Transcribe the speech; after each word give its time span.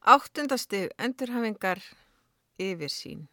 Áttundastig 0.00 0.94
endurhafingar 0.96 1.82
yfir 2.56 2.88
sín. 2.88 3.26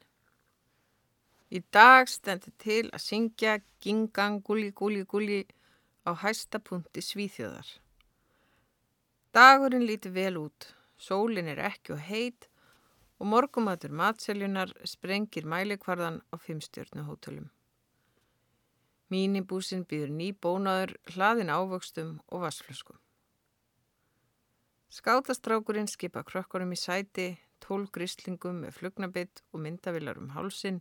Í 1.48 1.62
dag 1.72 2.09
stendur 2.12 2.51
til 2.59 2.90
að 2.92 3.04
syngja 3.06 3.54
gingang 3.80 4.42
gulli 4.43 4.74
gulli 4.75 5.06
gulli 5.08 5.45
á 6.03 6.11
hæsta 6.11 6.59
punkti 6.59 7.00
svíþjóðar. 7.00 7.69
Dagurinn 9.32 9.88
líti 9.88 10.11
vel 10.11 10.36
út, 10.43 10.68
sólinn 11.00 11.48
er 11.48 11.64
ekki 11.70 11.96
og 11.96 12.04
heit 12.04 12.50
og 13.16 13.32
morgumatur 13.32 13.96
matseljunar 13.96 14.76
sprengir 14.84 15.48
mælikvarðan 15.48 16.20
á 16.32 16.36
fimmstjörnuhótölum. 16.36 17.48
Mínibúsin 19.08 19.88
býður 19.88 20.12
ný 20.20 20.34
bónaður 20.36 20.98
hlaðin 21.16 21.48
ávöxtum 21.48 22.18
og 22.28 22.44
vassflöskum. 22.44 23.00
Skátastrákurinn 24.88 25.90
skipa 25.92 26.24
krökkurum 26.24 26.71
í 26.71 26.78
sæti, 26.80 27.34
tól 27.60 27.89
gríslingum 27.92 28.61
með 28.64 28.78
flugnabitt 28.78 29.42
og 29.52 29.60
myndavillar 29.66 30.20
um 30.21 30.30
hálsin, 30.32 30.80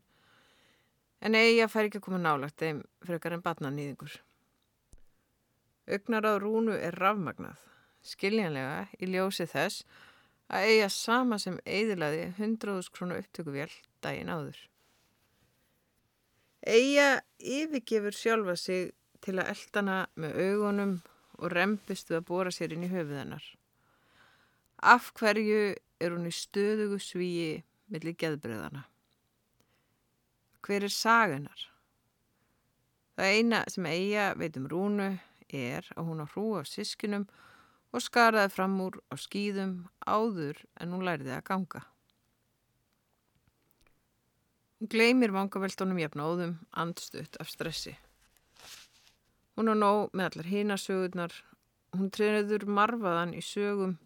en 1.21 1.35
eiga 1.35 1.67
fær 1.73 1.89
ekki 1.89 1.99
að 1.99 2.07
koma 2.07 2.21
nálagt 2.23 2.63
þeim 2.63 2.85
frekar 3.07 3.35
en 3.35 3.43
batnanýðingur. 3.43 4.15
Ögnar 5.87 6.29
á 6.30 6.35
rúnu 6.39 6.77
er 6.79 6.95
rafmagnað, 6.99 7.59
skiljanlega 8.07 8.87
í 9.03 9.11
ljósi 9.11 9.49
þess 9.51 9.83
að 10.47 10.71
eiga 10.71 10.88
sama 10.93 11.38
sem 11.43 11.59
eidilaði 11.66 12.29
100.000 12.38 12.95
krónu 12.95 13.19
upptökuvél 13.19 13.71
daginn 14.07 14.30
áður. 14.30 14.59
Eiga 16.63 17.23
yfirgefur 17.38 18.15
sjálfa 18.15 18.57
sig 18.59 18.91
til 19.23 19.38
að 19.41 19.52
eldana 19.55 20.01
með 20.15 20.41
augunum 20.47 20.99
og 21.38 21.52
rempist 21.52 22.11
við 22.11 22.21
að 22.21 22.29
bóra 22.30 22.55
sér 22.55 22.75
inn 22.75 22.87
í 22.87 22.91
höfuðennar. 22.91 23.45
Af 24.83 25.12
hverju 25.16 25.75
er 26.01 26.12
hún 26.12 26.29
í 26.29 26.35
stöðugu 26.35 26.98
svíi 27.01 27.62
millir 27.88 28.16
geðbröðana? 28.21 28.85
Hver 30.60 30.85
er 30.85 30.93
sagunar? 30.93 31.63
Það 33.16 33.32
eina 33.32 33.63
sem 33.73 33.87
eiga 33.88 34.35
veitum 34.37 34.66
rúnu 34.69 35.09
er 35.49 35.87
að 35.97 36.09
hún 36.10 36.21
á 36.21 36.27
hrú 36.29 36.47
af 36.60 36.69
sískinum 36.69 37.24
og 37.97 38.04
skaraði 38.04 38.52
fram 38.52 38.77
úr 38.85 38.99
á 39.09 39.16
skýðum 39.16 39.87
áður 40.04 40.60
en 40.77 40.93
hún 40.93 41.07
læriði 41.07 41.32
að 41.38 41.47
ganga. 41.49 41.87
Hún 44.77 44.93
gleymir 44.93 45.32
vangaveltunum 45.32 46.02
jafnóðum 46.02 46.59
andstutt 46.77 47.41
af 47.41 47.49
stressi. 47.49 47.95
Hún 49.57 49.73
á 49.73 49.74
nóg 49.74 50.13
með 50.13 50.29
allar 50.29 50.51
hínasögurnar, 50.52 51.32
hún 51.97 52.13
treyniður 52.13 52.69
marfaðan 52.69 53.32
í 53.32 53.41
sögum 53.41 53.97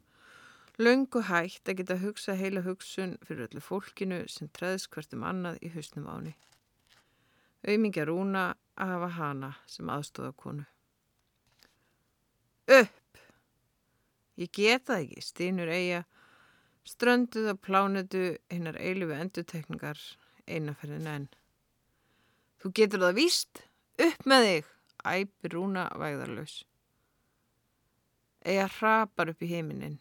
Laungu 0.81 1.21
hægt 1.29 1.69
að 1.69 1.83
geta 1.83 1.99
hugsa 2.01 2.33
heila 2.41 2.63
hugsun 2.65 3.19
fyrir 3.27 3.51
öllu 3.51 3.61
fólkinu 3.61 4.23
sem 4.33 4.49
treðs 4.57 4.87
hvertum 4.89 5.25
annað 5.29 5.59
í 5.61 5.69
hausnum 5.75 6.07
áni. 6.09 6.31
Auðmingja 7.69 8.07
rúna 8.09 8.45
að 8.81 8.93
hafa 8.95 9.11
hana 9.19 9.51
sem 9.69 9.91
aðstóða 9.93 10.31
konu. 10.41 10.65
Upp! 12.71 13.21
Ég 14.41 14.49
geta 14.57 14.97
ekki, 15.03 15.21
stínur 15.21 15.69
eiga, 15.69 16.05
strönduð 16.89 17.51
og 17.53 17.61
plánuðu 17.67 18.23
hinnar 18.49 18.79
eilifu 18.81 19.19
endutekningar 19.19 20.01
einaferðin 20.49 21.11
enn. 21.13 21.27
Þú 22.61 22.73
getur 22.79 23.05
það 23.05 23.19
víst, 23.19 23.61
upp 24.01 24.25
með 24.33 24.47
þig, 24.47 24.71
æpir 25.13 25.55
rúna 25.59 25.85
vægðarlaus. 26.01 26.57
Eiga 28.49 28.71
hrapar 28.79 29.35
upp 29.35 29.45
í 29.45 29.51
heiminin. 29.53 30.01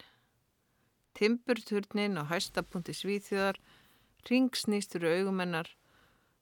Timburturnin 1.17 2.19
á 2.19 2.23
hæstapunkti 2.29 2.93
Svíþjóðar 2.95 3.59
ringsnýstur 4.27 5.05
augumennar. 5.07 5.69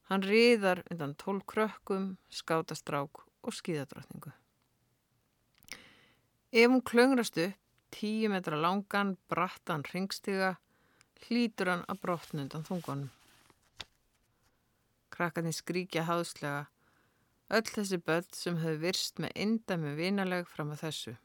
Hann 0.08 0.24
riðar 0.24 0.84
undan 0.92 1.16
tól 1.20 1.42
krökkum, 1.44 2.16
skátastrák 2.32 3.24
og 3.44 3.56
skíðadrottningu. 3.56 4.32
Ef 6.52 6.72
hún 6.72 6.82
klöngrast 6.82 7.38
upp, 7.44 7.58
tíu 7.92 8.30
metra 8.32 8.56
langan, 8.56 9.18
brattan 9.28 9.84
ringstiga, 9.92 10.56
hlítur 11.28 11.74
hann 11.74 11.86
að 11.92 12.02
brotna 12.06 12.46
undan 12.46 12.66
þungunum. 12.68 13.12
Krakkarnir 15.12 15.56
skríkja 15.56 16.06
háðslega, 16.08 16.68
öll 17.52 17.68
þessi 17.68 18.00
börn 18.00 18.28
sem 18.36 18.60
hefur 18.62 18.84
virst 18.84 19.20
með 19.24 19.36
indæmi 19.44 19.96
vinaleg 19.98 20.48
fram 20.48 20.72
að 20.76 20.84
þessu. 20.86 21.16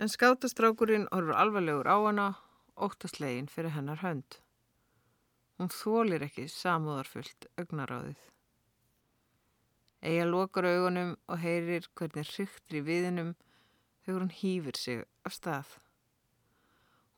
En 0.00 0.08
skátastrákurinn 0.08 1.08
horfur 1.12 1.36
alvarlegur 1.36 1.88
á 1.88 1.96
hana, 2.00 2.28
óttaslegin 2.76 3.48
fyrir 3.52 3.74
hennar 3.76 4.00
hönd. 4.00 4.38
Hún 5.60 5.68
þólir 5.68 6.24
ekki 6.24 6.46
samúðarfullt 6.48 7.46
augnaráðið. 7.60 8.20
Ega 10.02 10.24
lokar 10.26 10.66
augunum 10.66 11.12
og 11.28 11.38
heyrir 11.38 11.86
hvernig 11.94 12.30
hryktir 12.32 12.80
í 12.80 12.84
viðinum 12.88 13.34
þegar 14.02 14.24
hún 14.24 14.34
hýfir 14.40 14.80
sig 14.80 15.04
af 15.28 15.36
stað. 15.36 15.76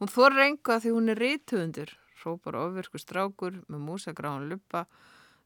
Hún 0.02 0.10
þór 0.10 0.34
reynga 0.36 0.80
því 0.82 0.92
hún 0.92 1.12
er 1.14 1.22
reytuundur, 1.22 1.94
rópar 2.24 2.58
ofirku 2.58 2.98
strákur 3.00 3.62
með 3.70 3.84
músagráðan 3.86 4.50
luppa, 4.50 4.84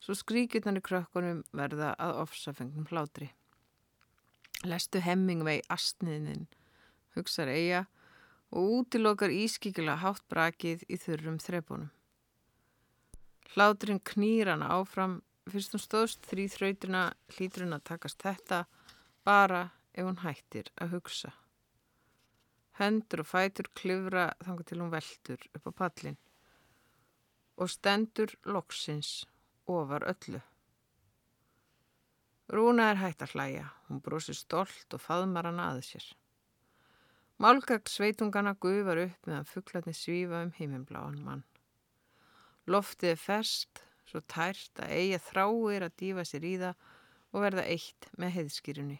svo 0.01 0.17
skríkjutnan 0.17 0.81
í 0.81 0.83
krökkunum 0.83 1.45
verða 1.53 1.93
að 2.01 2.23
ofsafengnum 2.25 2.89
hlátri. 2.91 3.29
Lestu 4.67 5.05
hemmingvei 5.05 5.61
astniðnin 5.71 6.49
hugsar 7.17 7.49
eiga 7.53 7.87
og 8.51 8.75
útilokar 8.81 9.33
ískíkilega 9.33 10.01
hátt 10.03 10.25
brakið 10.33 10.85
í 10.89 10.99
þurrum 11.01 11.39
þrepunum. 11.43 11.91
Hláturinn 13.55 14.01
knýr 14.05 14.53
hana 14.53 14.69
áfram, 14.77 15.21
fyrst 15.49 15.75
hún 15.75 15.83
stóðst 15.83 16.27
þrýþrautina 16.29 17.03
hlýtur 17.37 17.65
hún 17.65 17.77
að 17.77 17.87
takast 17.93 18.21
þetta 18.23 18.65
bara 19.25 19.69
ef 19.95 20.05
hún 20.05 20.21
hættir 20.23 20.69
að 20.77 20.99
hugsa. 20.99 21.33
Hendur 22.79 23.25
og 23.25 23.31
fætur 23.33 23.71
klifra 23.75 24.29
þangar 24.45 24.69
til 24.69 24.81
hún 24.83 24.93
veldur 24.93 25.49
upp 25.57 25.67
á 25.67 25.73
pallin 25.83 26.19
og 27.59 27.73
stendur 27.73 28.37
loksins 28.47 29.25
ofar 29.67 30.07
öllu. 30.13 30.41
Rúna 32.49 32.93
er 32.93 33.01
hægt 33.03 33.25
að 33.25 33.35
hlæja, 33.35 33.67
hún 33.89 34.01
brosir 34.01 34.37
stolt 34.39 34.95
og 34.95 35.03
faðmar 35.03 35.51
hann 35.51 35.61
að 35.61 35.83
sér. 35.89 36.07
Málgagn 37.39 37.87
sveitungana 37.87 38.57
gufar 38.59 38.99
upp 39.05 39.29
meðan 39.31 39.47
fugglarnir 39.47 39.95
svífa 39.95 40.41
um 40.43 40.51
himminbláan 40.57 41.21
mann. 41.23 41.45
Loftið 42.67 43.13
er 43.13 43.21
ferst, 43.23 43.85
svo 44.11 44.25
tært 44.27 44.83
að 44.83 44.95
eiga 44.97 45.21
þráir 45.23 45.87
að 45.87 45.95
dífa 46.03 46.25
sér 46.27 46.49
í 46.49 46.57
það 46.59 46.83
og 47.31 47.45
verða 47.45 47.65
eitt 47.71 48.11
með 48.19 48.35
heiðskýrunni. 48.41 48.99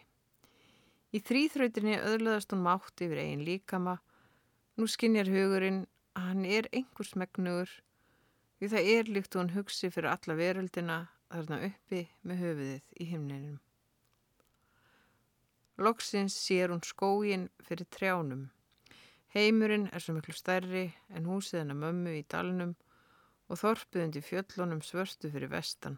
Í 1.11 1.19
þrýþrautinni 1.25 1.99
öðlaðast 1.99 2.55
hún 2.55 2.63
mátt 2.63 3.03
yfir 3.03 3.19
eigin 3.25 3.43
líkama. 3.43 3.99
Nú 4.79 4.87
skinnjar 4.87 5.27
hugurinn 5.27 5.83
að 6.15 6.31
hann 6.31 6.45
er 6.47 6.71
einhvers 6.71 7.15
megnugur 7.19 7.71
því 8.59 8.69
það 8.71 8.91
er 8.93 9.15
líkt 9.17 9.35
hann 9.35 9.55
hugsi 9.55 9.91
fyrir 9.91 10.13
alla 10.13 10.39
veröldina 10.39 11.01
þarna 11.27 11.65
uppi 11.67 12.05
með 12.23 12.45
höfuðið 12.45 13.03
í 13.03 13.09
himninum. 13.11 13.59
Loksins 15.79 16.35
sér 16.35 16.73
hún 16.73 16.81
skógin 16.83 17.47
fyrir 17.63 17.87
trjánum. 17.87 18.49
Heimurinn 19.31 19.87
er 19.93 20.03
svo 20.03 20.17
miklu 20.17 20.33
stærri 20.35 20.89
en 21.15 21.27
húsið 21.29 21.61
hennar 21.61 21.77
mömmu 21.79 22.15
í 22.17 22.23
dalnum 22.33 22.73
og 23.47 23.61
þorpiðundi 23.61 24.21
fjöllunum 24.25 24.81
svörstu 24.83 25.31
fyrir 25.31 25.51
vestan. 25.53 25.95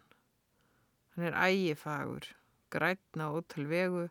Hann 1.14 1.26
er 1.28 1.38
ægifagur, 1.48 2.28
grætna 2.70 3.30
ótal 3.34 3.66
vegu 3.68 4.04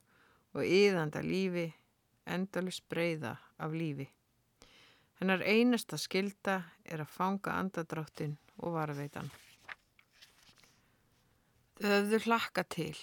og 0.53 0.65
yðanda 0.65 1.21
lífi, 1.25 1.69
endalus 2.27 2.81
breyða 2.91 3.37
af 3.57 3.71
lífi. 3.71 4.09
Hennar 5.21 5.45
einasta 5.45 5.97
skilda 6.01 6.57
er 6.83 7.05
að 7.05 7.15
fanga 7.15 7.55
andadráttin 7.61 8.35
og 8.59 8.75
varveitan. 8.75 9.31
Þau 11.79 11.89
höfðu 11.89 12.19
hlakka 12.25 12.63
til, 12.67 12.97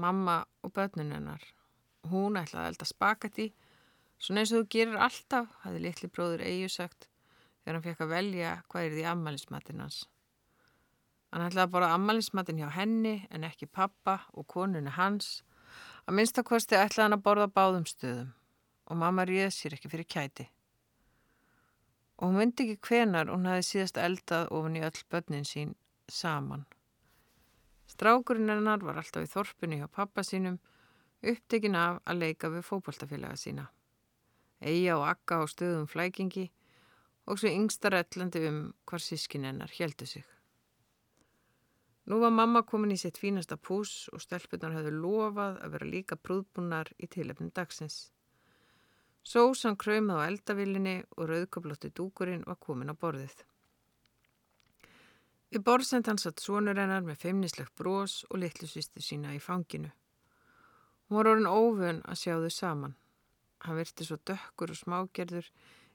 mamma 0.00 0.44
og 0.62 0.72
börnunennar. 0.76 1.42
Hún 2.10 2.38
ætlaði 2.38 2.62
að 2.62 2.72
elda 2.72 2.88
spagetti, 2.88 3.46
svona 4.18 4.42
eins 4.42 4.52
og 4.52 4.62
þú 4.62 4.72
gerir 4.76 5.04
alltaf, 5.08 5.50
hafði 5.64 5.82
litli 5.86 6.10
bróður 6.12 6.44
Eyju 6.46 6.72
sagt 6.72 7.08
þegar 7.66 7.80
hann 7.80 7.86
fekk 7.88 8.04
að 8.04 8.12
velja 8.14 8.50
hvað 8.70 8.84
er 8.86 8.92
því 8.94 9.04
ammaliðsmatinn 9.10 9.82
hans. 9.82 10.02
Hann 11.34 11.42
ætlaði 11.48 11.64
að 11.66 11.72
bora 11.74 11.92
ammaliðsmatinn 11.96 12.60
hjá 12.62 12.68
henni 12.76 13.14
en 13.34 13.46
ekki 13.48 13.66
pappa 13.66 14.20
og 14.32 14.46
konunni 14.52 14.92
hans. 14.94 15.40
Að 16.06 16.20
minnstakosti 16.20 16.78
ætlaði 16.78 17.08
hann 17.08 17.16
að 17.18 17.24
borða 17.26 17.48
báðum 17.50 17.88
stöðum 17.90 18.30
og 18.86 19.00
mamma 19.00 19.24
ríði 19.26 19.48
sér 19.50 19.74
ekki 19.74 19.90
fyrir 19.90 20.06
kæti. 20.06 20.46
Og 22.16 22.30
hún 22.30 22.38
myndi 22.38 22.68
ekki 22.68 22.78
hvenar 22.86 23.32
hún 23.32 23.50
hafi 23.50 23.66
síðast 23.66 23.98
eldað 24.00 24.52
ofin 24.54 24.78
í 24.78 24.84
öll 24.86 25.02
börnin 25.10 25.48
sín 25.48 25.74
saman. 26.08 26.62
Strákurinn 27.86 28.50
hennar 28.50 28.82
var 28.82 28.98
alltaf 29.00 29.24
í 29.26 29.30
þorpinu 29.30 29.80
hjá 29.80 29.88
pappa 29.88 30.24
sínum 30.26 30.58
upptekin 31.22 31.78
af 31.78 32.00
að 32.04 32.22
leika 32.22 32.50
við 32.52 32.66
fókbaltafélaga 32.68 33.38
sína. 33.40 33.66
Eija 34.60 34.96
og 34.98 35.06
Akka 35.08 35.42
á 35.42 35.44
stöðum 35.48 35.86
flækingi 35.90 36.48
og 37.26 37.38
svo 37.38 37.50
yngsta 37.50 37.90
rætlandi 37.92 38.42
um 38.48 38.60
hvar 38.86 39.02
sískin 39.02 39.46
hennar 39.46 39.72
heldu 39.78 40.06
sig. 40.06 40.24
Nú 42.06 42.20
var 42.22 42.30
mamma 42.30 42.62
komin 42.62 42.94
í 42.94 42.98
sitt 43.00 43.18
fínasta 43.18 43.56
pús 43.58 44.06
og 44.14 44.22
stelpunar 44.22 44.76
hefðu 44.76 44.92
lofað 44.94 45.56
að 45.64 45.72
vera 45.74 45.88
líka 45.94 46.16
prúðbúnar 46.16 46.92
í 47.02 47.08
tilefnum 47.10 47.50
dagsins. 47.50 48.12
Sósan 49.26 49.74
kröymið 49.74 50.22
á 50.22 50.28
eldavillinni 50.30 50.96
og 51.16 51.26
rauðkoblótti 51.32 51.90
dúkurinn 51.90 52.46
var 52.46 52.60
komin 52.62 52.94
á 52.94 52.94
borðið. 52.94 53.34
Í 55.54 55.60
borðsend 55.62 56.08
hans 56.10 56.24
satt 56.26 56.42
sonur 56.42 56.78
hennar 56.80 57.04
með 57.06 57.20
feimnislegt 57.22 57.74
brós 57.78 58.24
og 58.30 58.40
litlusvistu 58.42 59.02
sína 59.04 59.34
í 59.36 59.42
fanginu. 59.42 59.92
Hún 61.06 61.20
var 61.20 61.30
orðin 61.30 61.46
óvön 61.46 62.00
að 62.10 62.18
sjá 62.22 62.34
þau 62.42 62.50
saman. 62.50 62.96
Hann 63.62 63.78
virti 63.78 64.06
svo 64.06 64.18
dökkur 64.26 64.72
og 64.74 64.80
smágerður 64.80 65.50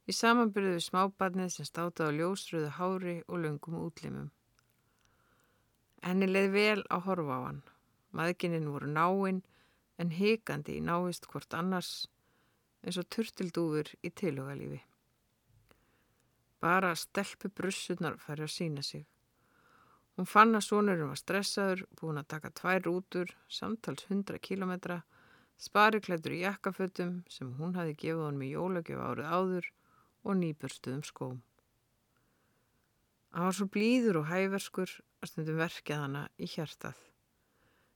í 0.08 0.16
samanbyrðu 0.16 0.78
við 0.78 0.86
smábarnið 0.86 1.52
sem 1.56 1.68
státaði 1.68 2.16
á 2.16 2.18
ljósröðu 2.20 2.72
hári 2.78 3.18
og 3.28 3.44
löngum 3.44 3.82
útlimum. 3.84 4.32
Henni 6.02 6.32
leið 6.32 6.50
vel 6.56 6.80
að 6.88 7.06
horfa 7.10 7.36
á 7.36 7.42
hann. 7.50 7.62
Maðgininn 8.16 8.72
voru 8.72 8.88
náinn 8.88 9.44
en 10.00 10.16
hikandi 10.16 10.80
í 10.80 10.86
návist 10.88 11.28
hvort 11.28 11.54
annars 11.54 12.08
eins 12.82 12.98
og 12.98 13.12
turtildúfur 13.14 13.92
í 14.02 14.10
tilugalífi. 14.10 14.80
Bara 16.64 16.96
stelpu 16.96 17.52
brussunar 17.52 18.16
færi 18.22 18.48
að 18.48 18.56
sína 18.56 18.84
sig. 18.86 19.11
Hún 20.20 20.28
fann 20.28 20.58
að 20.58 20.66
sonurum 20.68 21.12
var 21.14 21.20
stressaður, 21.20 21.86
búin 22.00 22.20
að 22.20 22.32
taka 22.34 22.52
tvær 22.60 22.84
rútur, 22.88 23.32
samtals 23.48 24.04
100 24.10 24.42
kilometra, 24.44 25.02
spariklættur 25.62 26.36
í 26.36 26.42
jakkafötum 26.44 27.22
sem 27.32 27.54
hún 27.60 27.78
hafi 27.78 27.96
gefið 27.96 28.26
honum 28.26 28.44
í 28.46 28.52
jólagjöf 28.52 29.06
árið 29.06 29.32
áður 29.32 29.70
og 30.26 30.38
nýburstuðum 30.42 31.06
skóm. 31.08 31.40
Hann 33.32 33.48
var 33.48 33.56
svo 33.56 33.70
blíður 33.72 34.22
og 34.22 34.28
hæverskur 34.28 34.98
að 35.24 35.32
stundum 35.32 35.62
verkið 35.62 36.04
hana 36.04 36.26
í 36.36 36.50
hjartað. 36.52 36.98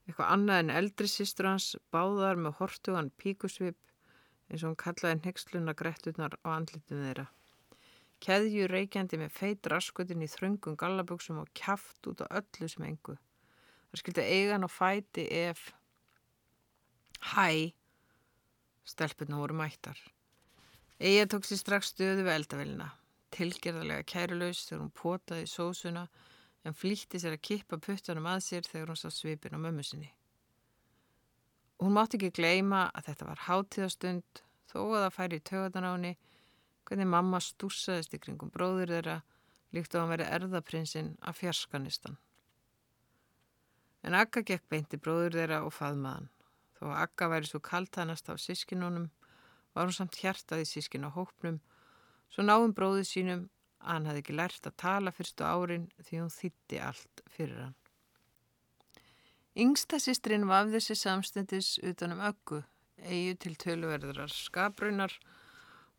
Eitthvað 0.06 0.32
annað 0.36 0.62
en 0.62 0.76
eldri 0.80 1.10
sýstur 1.12 1.50
hans 1.50 1.72
báðar 1.92 2.40
með 2.40 2.60
hortugan 2.62 3.10
píkusvip 3.20 3.80
eins 4.48 4.62
og 4.62 4.70
hann 4.70 4.80
kallaði 4.84 5.22
nexluna 5.26 5.74
gretturnar 5.78 6.38
á 6.46 6.48
andlitum 6.54 7.02
þeirra. 7.02 7.26
Keðju 8.26 8.66
reykjandi 8.72 9.20
með 9.22 9.34
feit 9.36 9.68
raskutin 9.70 10.24
í 10.26 10.30
þröngum 10.32 10.78
gallaböksum 10.82 11.44
og 11.44 11.52
kæft 11.54 12.08
út 12.10 12.24
á 12.26 12.42
öllu 12.42 12.70
sem 12.72 12.88
engu. 12.88 13.18
Það 13.92 14.02
skildi 14.02 14.26
eigan 14.26 14.66
og 14.66 14.74
fæti 14.74 15.28
ef 15.30 15.68
Hæ, 17.26 17.74
stelpunna 18.86 19.38
voru 19.38 19.56
mættar. 19.58 19.98
Eija 21.00 21.26
tók 21.30 21.46
sér 21.46 21.60
strax 21.60 21.94
stöðu 21.94 22.26
við 22.26 22.36
eldavelina, 22.36 22.90
tilgerðarlega 23.34 24.06
kærulaus 24.10 24.62
þegar 24.68 24.84
hún 24.84 24.92
potaði 24.96 25.48
sósuna 25.50 26.06
en 26.66 26.78
flýtti 26.78 27.22
sér 27.22 27.38
að 27.38 27.46
kippa 27.50 27.80
puttanum 27.82 28.30
að 28.30 28.44
sér 28.46 28.70
þegar 28.70 28.94
hún 28.94 29.02
sá 29.02 29.10
svipin 29.14 29.58
á 29.58 29.60
mömmu 29.60 29.86
sinni. 29.86 30.12
Hún 31.82 31.98
mátti 31.98 32.18
ekki 32.20 32.32
gleima 32.38 32.86
að 32.96 33.10
þetta 33.10 33.28
var 33.28 33.44
hátíðastund 33.50 34.44
þó 34.72 34.80
að 34.86 35.02
það 35.02 35.16
færi 35.18 35.42
í 35.42 35.46
tögatan 35.50 35.88
á 35.90 35.92
henni 35.92 36.14
hvernig 36.86 37.08
mamma 37.10 37.42
stúsaðist 37.42 38.14
í 38.16 38.22
kringum 38.22 38.52
bróður 38.54 38.94
þeirra 38.96 39.16
líkt 39.76 39.98
á 39.98 40.04
að 40.04 40.12
veri 40.14 40.30
erðaprinsinn 40.38 41.12
af 41.22 41.40
fjarskanistan. 41.42 42.18
En 44.06 44.14
Akka 44.14 44.44
gekk 44.46 44.68
beinti 44.70 45.00
bróður 45.02 45.40
þeirra 45.40 45.64
og 45.66 45.74
faðmaðan. 45.74 46.30
Þó 46.78 46.84
að 46.92 47.00
Akka 47.02 47.30
væri 47.32 47.50
svo 47.50 47.62
kaltanast 47.66 48.30
af 48.30 48.42
sískinunum 48.44 49.08
var 49.74 49.88
hún 49.88 49.98
samt 49.98 50.20
hjartað 50.22 50.62
í 50.64 50.68
sískin 50.70 51.08
á 51.08 51.10
hópnum 51.12 51.58
svo 52.32 52.46
náum 52.46 52.74
bróðu 52.76 53.06
sínum 53.08 53.48
að 53.82 53.92
hann 53.92 54.06
hafði 54.10 54.22
ekki 54.24 54.36
lært 54.38 54.70
að 54.70 54.78
tala 54.82 55.14
fyrstu 55.16 55.46
árin 55.46 55.90
því 56.04 56.22
hún 56.22 56.32
þýtti 56.34 56.82
allt 56.82 57.26
fyrir 57.32 57.64
hann. 57.64 57.76
Yngsta 59.56 60.02
sýstrin 60.04 60.50
vafði 60.50 60.82
sér 60.84 61.00
samstendis 61.00 61.78
utanum 61.80 62.20
öggu, 62.28 62.60
eigu 63.00 63.38
til 63.40 63.56
töluverðurar 63.56 64.34
skaprunar 64.34 65.14
og 65.16 65.45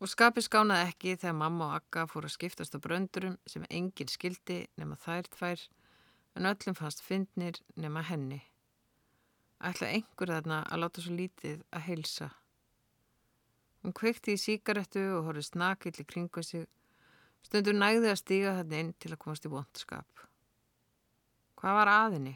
skapi 0.05 0.43
skánaði 0.45 0.91
ekki 0.91 1.15
þegar 1.17 1.33
mamma 1.39 1.71
og 1.71 1.75
Akka 1.79 2.03
fór 2.05 2.27
að 2.27 2.35
skiptast 2.35 2.75
á 2.77 2.79
bröndurum 2.79 3.39
sem 3.49 3.63
enginn 3.73 4.11
skildi 4.13 4.59
nema 4.77 4.93
þær 5.01 5.25
tvær 5.33 5.63
en 6.37 6.45
öllum 6.45 6.77
fannst 6.77 7.01
fyndnir 7.01 7.57
nema 7.73 8.03
henni. 8.05 8.43
Ætla 9.57 9.89
einhver 9.89 10.29
þarna 10.29 10.59
að 10.69 10.83
láta 10.83 11.01
svo 11.01 11.15
lítið 11.17 11.63
að 11.73 11.85
heilsa. 11.87 12.27
Hún 13.81 13.95
kveikti 13.97 14.35
í 14.37 14.41
síkaretu 14.41 15.01
og 15.15 15.31
horfið 15.31 15.47
snakill 15.49 15.95
í 15.97 16.05
kringu 16.05 16.43
sig. 16.45 16.67
Stundur 17.41 17.73
nægði 17.73 18.11
að 18.11 18.21
stíga 18.21 18.53
þarna 18.59 18.83
inn 18.83 18.93
til 19.01 19.13
að 19.15 19.21
komast 19.23 19.49
í 19.49 19.53
vondskap. 19.55 20.25
Hvað 21.57 21.77
var 21.79 21.93
aðinni? 21.95 22.35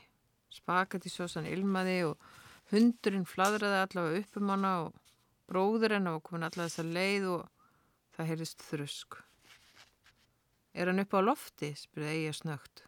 Spaket 0.50 1.06
í 1.06 1.14
sósan 1.14 1.46
ilmaði 1.46 2.00
og 2.10 2.26
hundurinn 2.74 3.30
fladraði 3.30 3.84
allavega 3.86 4.24
upp 4.24 4.42
um 4.42 4.54
hana 4.56 4.74
og 4.88 5.01
bróður 5.52 5.98
hennar 5.98 6.16
var 6.16 6.24
komin 6.24 6.48
allavega 6.48 6.70
þess 6.70 6.84
að 6.84 6.94
leið 6.96 7.28
og 7.34 7.44
það 8.16 8.32
heyrðist 8.32 8.64
þrusk. 8.70 9.20
Er 10.72 10.88
hann 10.88 11.04
upp 11.04 11.18
á 11.18 11.20
lofti? 11.20 11.74
spurði 11.76 12.16
Eija 12.16 12.34
snögt. 12.38 12.86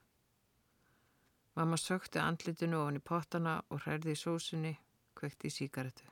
Mamma 1.60 1.77
sökti 1.77 2.21
andlitinu 2.24 2.80
ofan 2.80 2.98
í 2.98 3.04
pottana 3.04 3.60
og 3.69 3.83
hærði 3.83 4.15
í 4.15 4.19
sósunni, 4.19 4.71
kvekti 5.19 5.51
í 5.51 5.54
síkaretu. 5.54 6.07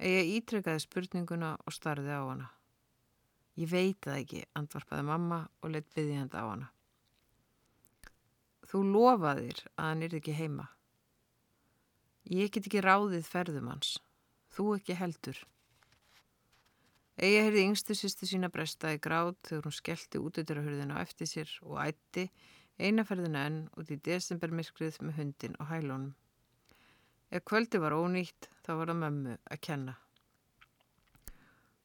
Eija 0.00 0.22
ítrekkaði 0.38 0.80
spurninguna 0.86 1.56
og 1.66 1.74
starði 1.76 2.14
á 2.14 2.22
hana. 2.22 2.46
Ég 3.60 3.68
veit 3.68 3.98
það 4.06 4.20
ekki, 4.22 4.44
andvarpaði 4.56 5.04
mamma 5.10 5.40
og 5.60 5.74
leitt 5.74 5.90
byggðið 5.92 6.38
á 6.38 6.44
hana. 6.46 6.70
Þú 8.70 8.84
lofaðir 8.94 9.64
að 9.74 9.88
hann 9.90 10.06
er 10.06 10.14
ekki 10.20 10.36
heima. 10.38 10.68
Ég 12.30 12.54
get 12.54 12.70
ekki 12.70 12.80
ráðið 12.86 13.26
ferðum 13.26 13.72
hans. 13.72 13.98
Þú 14.50 14.66
ekki 14.76 14.96
heldur. 14.98 15.38
Eigi 17.20 17.42
heyrði 17.44 17.66
yngstu 17.68 17.94
sýstu 17.98 18.26
sína 18.26 18.48
bresta 18.48 18.94
í 18.94 18.98
gráð 19.02 19.34
þegar 19.44 19.66
hún 19.68 19.76
skellti 19.76 20.20
útöyturahurðina 20.24 20.96
á 20.96 21.04
eftir 21.04 21.28
sér 21.28 21.50
og 21.66 21.76
ætti 21.82 22.30
einaferðina 22.80 23.42
enn 23.48 23.58
út 23.76 23.90
í 23.92 23.98
desembermirkrið 24.08 25.00
með 25.04 25.18
hundin 25.20 25.58
og 25.60 25.68
hælónum. 25.68 26.14
Ef 27.30 27.44
kvöldi 27.46 27.78
var 27.78 27.94
ónýtt 27.94 28.48
þá 28.64 28.70
var 28.78 28.90
það 28.90 29.02
mömmu 29.02 29.34
að 29.38 29.60
kenna. 29.66 29.94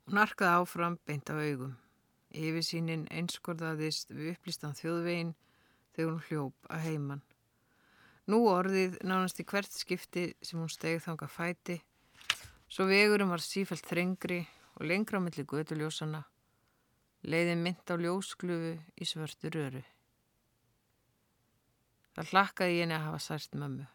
Hún 0.06 0.21
arkaði 0.21 0.61
áfram 0.61 0.95
beint 1.06 1.29
af 1.33 1.41
augum. 1.41 1.75
Yfirsýnin 2.35 3.06
einskorðaðist 3.13 4.11
við 4.16 4.31
upplýstan 4.35 4.78
þjóðvegin 4.80 5.35
þegar 5.95 6.11
hún 6.11 6.25
hljóp 6.30 6.69
að 6.71 6.85
heiman. 6.87 7.21
Nú 8.31 8.40
orðið 8.49 8.97
nánast 9.06 9.40
í 9.42 9.45
hvert 9.45 9.75
skipti 9.75 10.25
sem 10.42 10.59
hún 10.59 10.71
stegið 10.71 11.04
þanga 11.06 11.30
fæti, 11.30 11.78
svo 12.69 12.88
vegurum 12.90 13.31
var 13.34 13.44
sífælt 13.44 13.86
þrengri 13.88 14.42
og 14.76 14.88
lengra 14.90 15.19
á 15.22 15.26
milli 15.26 15.45
göduljósana, 15.48 16.24
leiði 17.26 17.57
mynd 17.60 17.92
á 17.92 17.95
ljósklufu 17.95 18.74
í 18.76 19.07
svörtu 19.07 19.52
röru. 19.54 19.84
Það 22.16 22.31
hlakkaði 22.31 22.81
henni 22.81 22.95
að 22.95 23.06
hafa 23.10 23.22
sært 23.24 23.56
mömmu. 23.60 23.86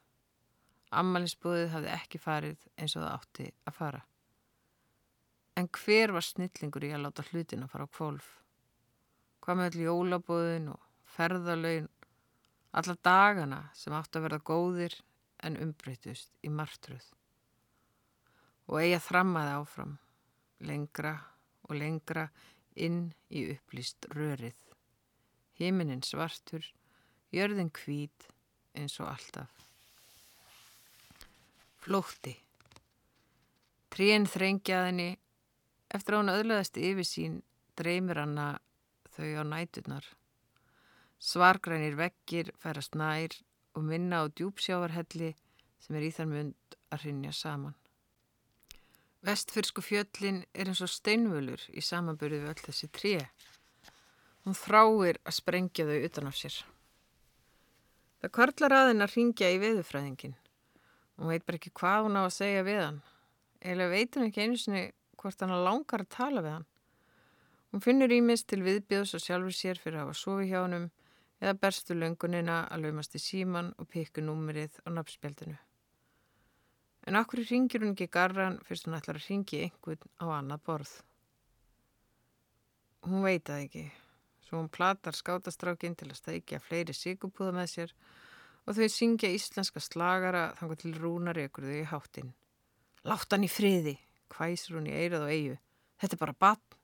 Ammaliðsbúðið 1.00 1.70
hafði 1.72 1.92
ekki 1.94 2.20
farið 2.20 2.64
eins 2.76 2.96
og 2.96 3.04
það 3.04 3.12
átti 3.14 3.46
að 3.70 3.76
fara. 3.76 4.00
En 5.56 5.68
hver 5.76 6.12
var 6.16 6.24
snillingur 6.26 6.86
í 6.86 6.92
að 6.94 7.04
láta 7.06 7.24
hlutin 7.30 7.64
að 7.64 7.72
fara 7.72 7.86
á 7.86 7.94
kvolf? 7.96 8.28
Hvað 9.40 9.56
með 9.56 9.70
allir 9.70 9.86
jólabóðin 9.88 10.68
og 10.74 10.82
ferðalögin, 11.14 11.88
alla 12.76 12.96
dagana 13.02 13.62
sem 13.74 13.94
átt 13.96 14.16
að 14.16 14.26
verða 14.26 14.44
góðir 14.50 14.98
en 15.46 15.56
umbreytust 15.60 16.32
í 16.44 16.52
martröð. 16.52 17.06
Og 18.70 18.78
eiga 18.78 19.00
þrammaði 19.02 19.54
áfram, 19.58 19.94
lengra 20.62 21.16
og 21.66 21.74
lengra 21.78 22.28
inn 22.78 23.08
í 23.30 23.48
upplýst 23.50 24.06
rörið. 24.14 24.58
Himinin 25.58 26.04
svartur, 26.06 26.62
jörðin 27.34 27.72
hvít 27.74 28.30
eins 28.78 28.96
og 29.02 29.10
alltaf. 29.10 29.50
Flótti. 31.80 32.36
Trín 33.90 34.26
þrengjaðinni, 34.30 35.16
eftir 35.90 36.14
að 36.14 36.22
hún 36.22 36.34
öðlaðast 36.36 36.78
yfir 36.78 37.08
sín 37.08 37.40
dreymir 37.80 38.20
hana 38.22 38.52
þau 39.16 39.40
á 39.40 39.44
nætunar. 39.48 40.06
Svargrænir 41.20 41.98
vekkir 41.98 42.52
færast 42.62 42.94
nær 42.96 43.34
og 43.74 43.84
minna 43.84 44.22
á 44.22 44.24
djúpsjávarhelli 44.28 45.34
sem 45.80 45.96
er 45.96 46.06
í 46.06 46.14
þann 46.14 46.34
mund 46.36 46.78
að 46.92 47.04
hrinja 47.04 47.34
saman. 47.36 47.79
Vestfyrsku 49.26 49.82
fjöllin 49.84 50.44
er 50.56 50.70
eins 50.70 50.80
og 50.80 50.88
steinvölur 50.88 51.60
í 51.76 51.82
samanbyrðu 51.84 52.38
við 52.40 52.52
öll 52.54 52.62
þessi 52.64 52.88
tré. 52.88 53.16
Hún 54.46 54.56
þráir 54.56 55.18
að 55.28 55.36
sprengja 55.36 55.84
þau 55.84 56.06
utan 56.06 56.30
á 56.30 56.32
sér. 56.32 56.56
Það 58.20 58.34
kvarlar 58.36 58.76
aðeins 58.78 59.04
að 59.04 59.14
ringja 59.18 59.52
í 59.52 59.60
veðufræðingin. 59.60 60.34
Hún 61.20 61.32
veit 61.34 61.44
bara 61.44 61.60
ekki 61.60 61.74
hvað 61.76 62.06
hún 62.06 62.16
á 62.16 62.22
að 62.24 62.36
segja 62.38 62.64
við 62.64 62.80
hann. 62.80 63.00
Eða 63.60 63.92
veit 63.92 64.16
hún 64.16 64.26
ekki 64.30 64.46
einu 64.46 64.60
sinni 64.60 64.84
hvort 65.20 65.44
hann 65.44 65.56
langar 65.68 66.06
að 66.06 66.12
tala 66.16 66.44
við 66.44 66.56
hann. 66.56 66.68
Hún 67.70 67.84
finnur 67.84 68.12
ímist 68.16 68.48
til 68.48 68.64
viðbjóðs 68.64 69.18
og 69.18 69.24
sjálfur 69.24 69.54
sér 69.54 69.80
fyrir 69.80 70.00
að 70.00 70.08
hafa 70.08 70.20
sofi 70.24 70.48
hjá 70.48 70.62
hennum 70.64 70.88
eða 71.40 71.58
berstu 71.60 71.96
löngunina 71.96 72.62
að 72.72 72.86
laumast 72.86 73.16
í 73.16 73.20
síman 73.20 73.74
og 73.76 73.88
pikku 73.92 74.24
númerið 74.24 74.80
á 74.84 74.88
nafnspjaldinu. 74.96 75.60
En 77.08 77.16
okkur 77.16 77.44
ringir 77.48 77.80
hún 77.84 77.94
ekki 77.94 78.10
garran 78.12 78.58
fyrst 78.66 78.88
hún 78.88 78.96
ætlar 78.98 79.20
að 79.20 79.28
ringi 79.28 79.62
einhvern 79.64 80.10
á 80.20 80.24
annað 80.36 80.64
borð. 80.66 80.92
Hún 83.08 83.24
veit 83.24 83.48
að 83.48 83.62
ekki, 83.64 83.84
svo 84.44 84.60
hún 84.60 84.68
platar 84.68 85.16
skátastrákinn 85.16 85.96
til 85.96 86.10
að 86.10 86.18
stækja 86.18 86.60
fleiri 86.60 86.96
sigupúða 86.96 87.54
með 87.56 87.70
sér 87.72 87.94
og 88.66 88.76
þau 88.76 88.88
syngja 88.92 89.30
íslenska 89.32 89.80
slagara 89.80 90.50
þangar 90.58 90.82
til 90.82 90.92
rúnar 90.98 91.40
ykkur 91.40 91.70
þau 91.70 91.78
í 91.78 91.88
háttinn. 91.88 92.34
Látt 93.08 93.32
hann 93.32 93.46
í 93.46 93.48
friði, 93.48 93.96
hvæsir 94.28 94.76
hún 94.76 94.90
í 94.90 94.92
eirað 94.92 95.24
og 95.24 95.32
eigu. 95.32 95.56
Þetta 96.00 96.16
er 96.16 96.20
bara 96.20 96.36
batn. 96.44 96.76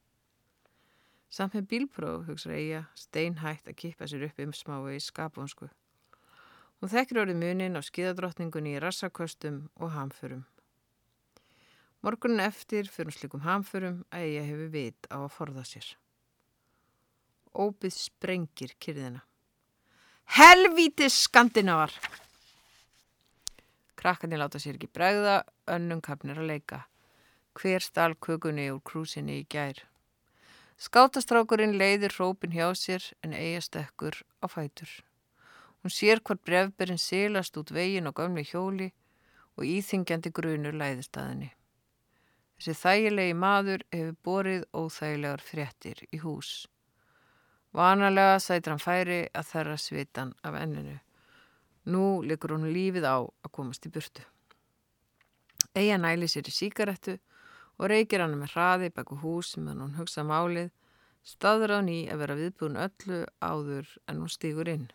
Samt 1.36 1.56
með 1.56 1.68
bílpróf, 1.68 2.22
hugsa 2.30 2.54
Eija, 2.54 2.86
steinhætt 2.96 3.68
að 3.68 3.76
kippa 3.82 4.08
sér 4.08 4.24
upp 4.28 4.38
um 4.40 4.54
smái 4.56 4.96
í 4.96 5.02
skapvonsku. 5.02 5.68
Hún 6.80 6.92
þekkir 6.92 7.22
orðið 7.22 7.40
munin 7.40 7.78
á 7.78 7.82
skíðadrottningunni 7.84 8.74
í 8.76 8.82
rassaköstum 8.82 9.62
og 9.80 9.94
hamförum. 9.94 10.44
Morgunin 12.04 12.42
eftir 12.44 12.90
fyrir 12.92 13.16
slikum 13.16 13.46
hamförum 13.46 14.02
að 14.12 14.26
Eija 14.26 14.42
hefur 14.50 14.68
vit 14.74 15.08
á 15.08 15.16
að 15.22 15.32
forða 15.38 15.64
sér. 15.66 15.88
Óbyð 17.56 17.96
sprengir 17.96 18.76
kyrðina. 18.78 19.24
Helvítis 20.36 21.16
skandinavar! 21.24 21.94
Krakkarnir 23.96 24.42
láta 24.42 24.60
sér 24.60 24.76
ekki 24.76 24.92
bregða, 24.92 25.40
önnum 25.72 26.02
kapnir 26.04 26.36
að 26.42 26.50
leika. 26.52 26.82
Hver 27.56 27.80
stál 27.80 28.12
kukunni 28.20 28.68
úr 28.74 28.82
krúsinni 28.84 29.40
í 29.40 29.46
gær? 29.48 29.80
Skátastrákurinn 30.76 31.78
leiðir 31.80 32.12
hrópin 32.18 32.52
hjá 32.52 32.68
sér 32.76 33.06
en 33.24 33.32
eiga 33.32 33.64
stekkur 33.64 34.20
á 34.44 34.46
fætur. 34.52 34.90
Hún 35.82 35.92
sér 35.92 36.22
hvort 36.22 36.44
brefberinn 36.44 36.98
silast 36.98 37.56
út 37.60 37.72
veginn 37.74 38.08
og 38.10 38.16
gamli 38.18 38.44
hjóli 38.46 38.90
og 39.56 39.64
íþingjandi 39.64 40.32
grunur 40.36 40.76
læðist 40.76 41.16
að 41.16 41.28
henni. 41.30 41.50
Þessi 42.56 42.74
þægilegi 42.80 43.34
maður 43.36 43.84
hefur 43.92 44.16
borið 44.24 44.62
óþægilegar 44.72 45.42
fréttir 45.44 46.00
í 46.08 46.20
hús. 46.22 46.52
Vanalega 47.76 48.38
sætir 48.40 48.72
hann 48.72 48.80
færi 48.80 49.18
að 49.36 49.50
þerra 49.50 49.76
svitan 49.76 50.32
af 50.42 50.56
enninu. 50.56 50.96
Nú 51.92 52.22
likur 52.24 52.56
hún 52.56 52.70
lífið 52.72 53.04
á 53.04 53.20
að 53.20 53.52
komast 53.52 53.84
í 53.84 53.92
burtu. 53.92 54.24
Eia 55.76 55.98
næli 56.00 56.28
sér 56.32 56.48
í 56.48 56.54
síkarettu 56.56 57.18
og 57.76 57.90
reykir 57.92 58.24
hann 58.24 58.38
með 58.40 58.54
hraði 58.54 58.88
baku 58.96 59.18
hús 59.20 59.52
meðan 59.60 59.82
hún 59.84 59.98
hugsa 59.98 60.24
málið, 60.24 60.70
staður 61.20 61.76
á 61.76 61.80
ný 61.84 61.98
að 62.08 62.22
vera 62.22 62.38
viðbúin 62.40 62.80
öllu 62.80 63.20
áður 63.44 63.92
en 64.08 64.22
hún 64.22 64.32
stýgur 64.32 64.72
inn. 64.72 64.88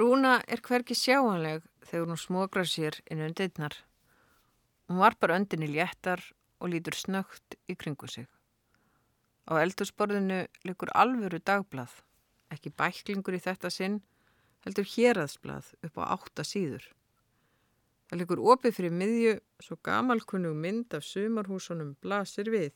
Rúna 0.00 0.38
er 0.48 0.62
hverki 0.64 0.94
sjáanleg 0.96 1.64
þegar 1.84 2.06
hún 2.08 2.20
smokrar 2.20 2.68
sér 2.72 2.94
inn 3.12 3.20
um 3.20 3.32
deitnar. 3.36 3.74
Hún 4.88 5.00
varpar 5.02 5.34
öndinni 5.34 5.68
léttar 5.68 6.22
og 6.56 6.70
lítur 6.72 6.96
snögt 6.96 7.58
í 7.68 7.76
kringu 7.76 8.08
sig. 8.08 8.24
Á 9.44 9.60
eldursporðinu 9.60 10.38
likur 10.64 10.94
alvöru 11.02 11.42
dagblað, 11.44 11.92
ekki 12.48 12.72
bæklingur 12.80 13.36
í 13.36 13.42
þetta 13.44 13.68
sinn, 13.74 14.00
heldur 14.64 14.88
héraðsblað 14.88 15.74
upp 15.84 16.00
á 16.00 16.16
átta 16.16 16.48
síður. 16.48 16.86
Það 18.08 18.22
likur 18.22 18.44
opið 18.54 18.76
fyrir 18.78 18.98
miðju 19.02 19.36
svo 19.66 19.80
gamalkunnug 19.84 20.56
mynd 20.64 20.96
af 20.96 21.04
sumarhúsunum 21.04 21.92
blasir 22.00 22.48
við, 22.48 22.72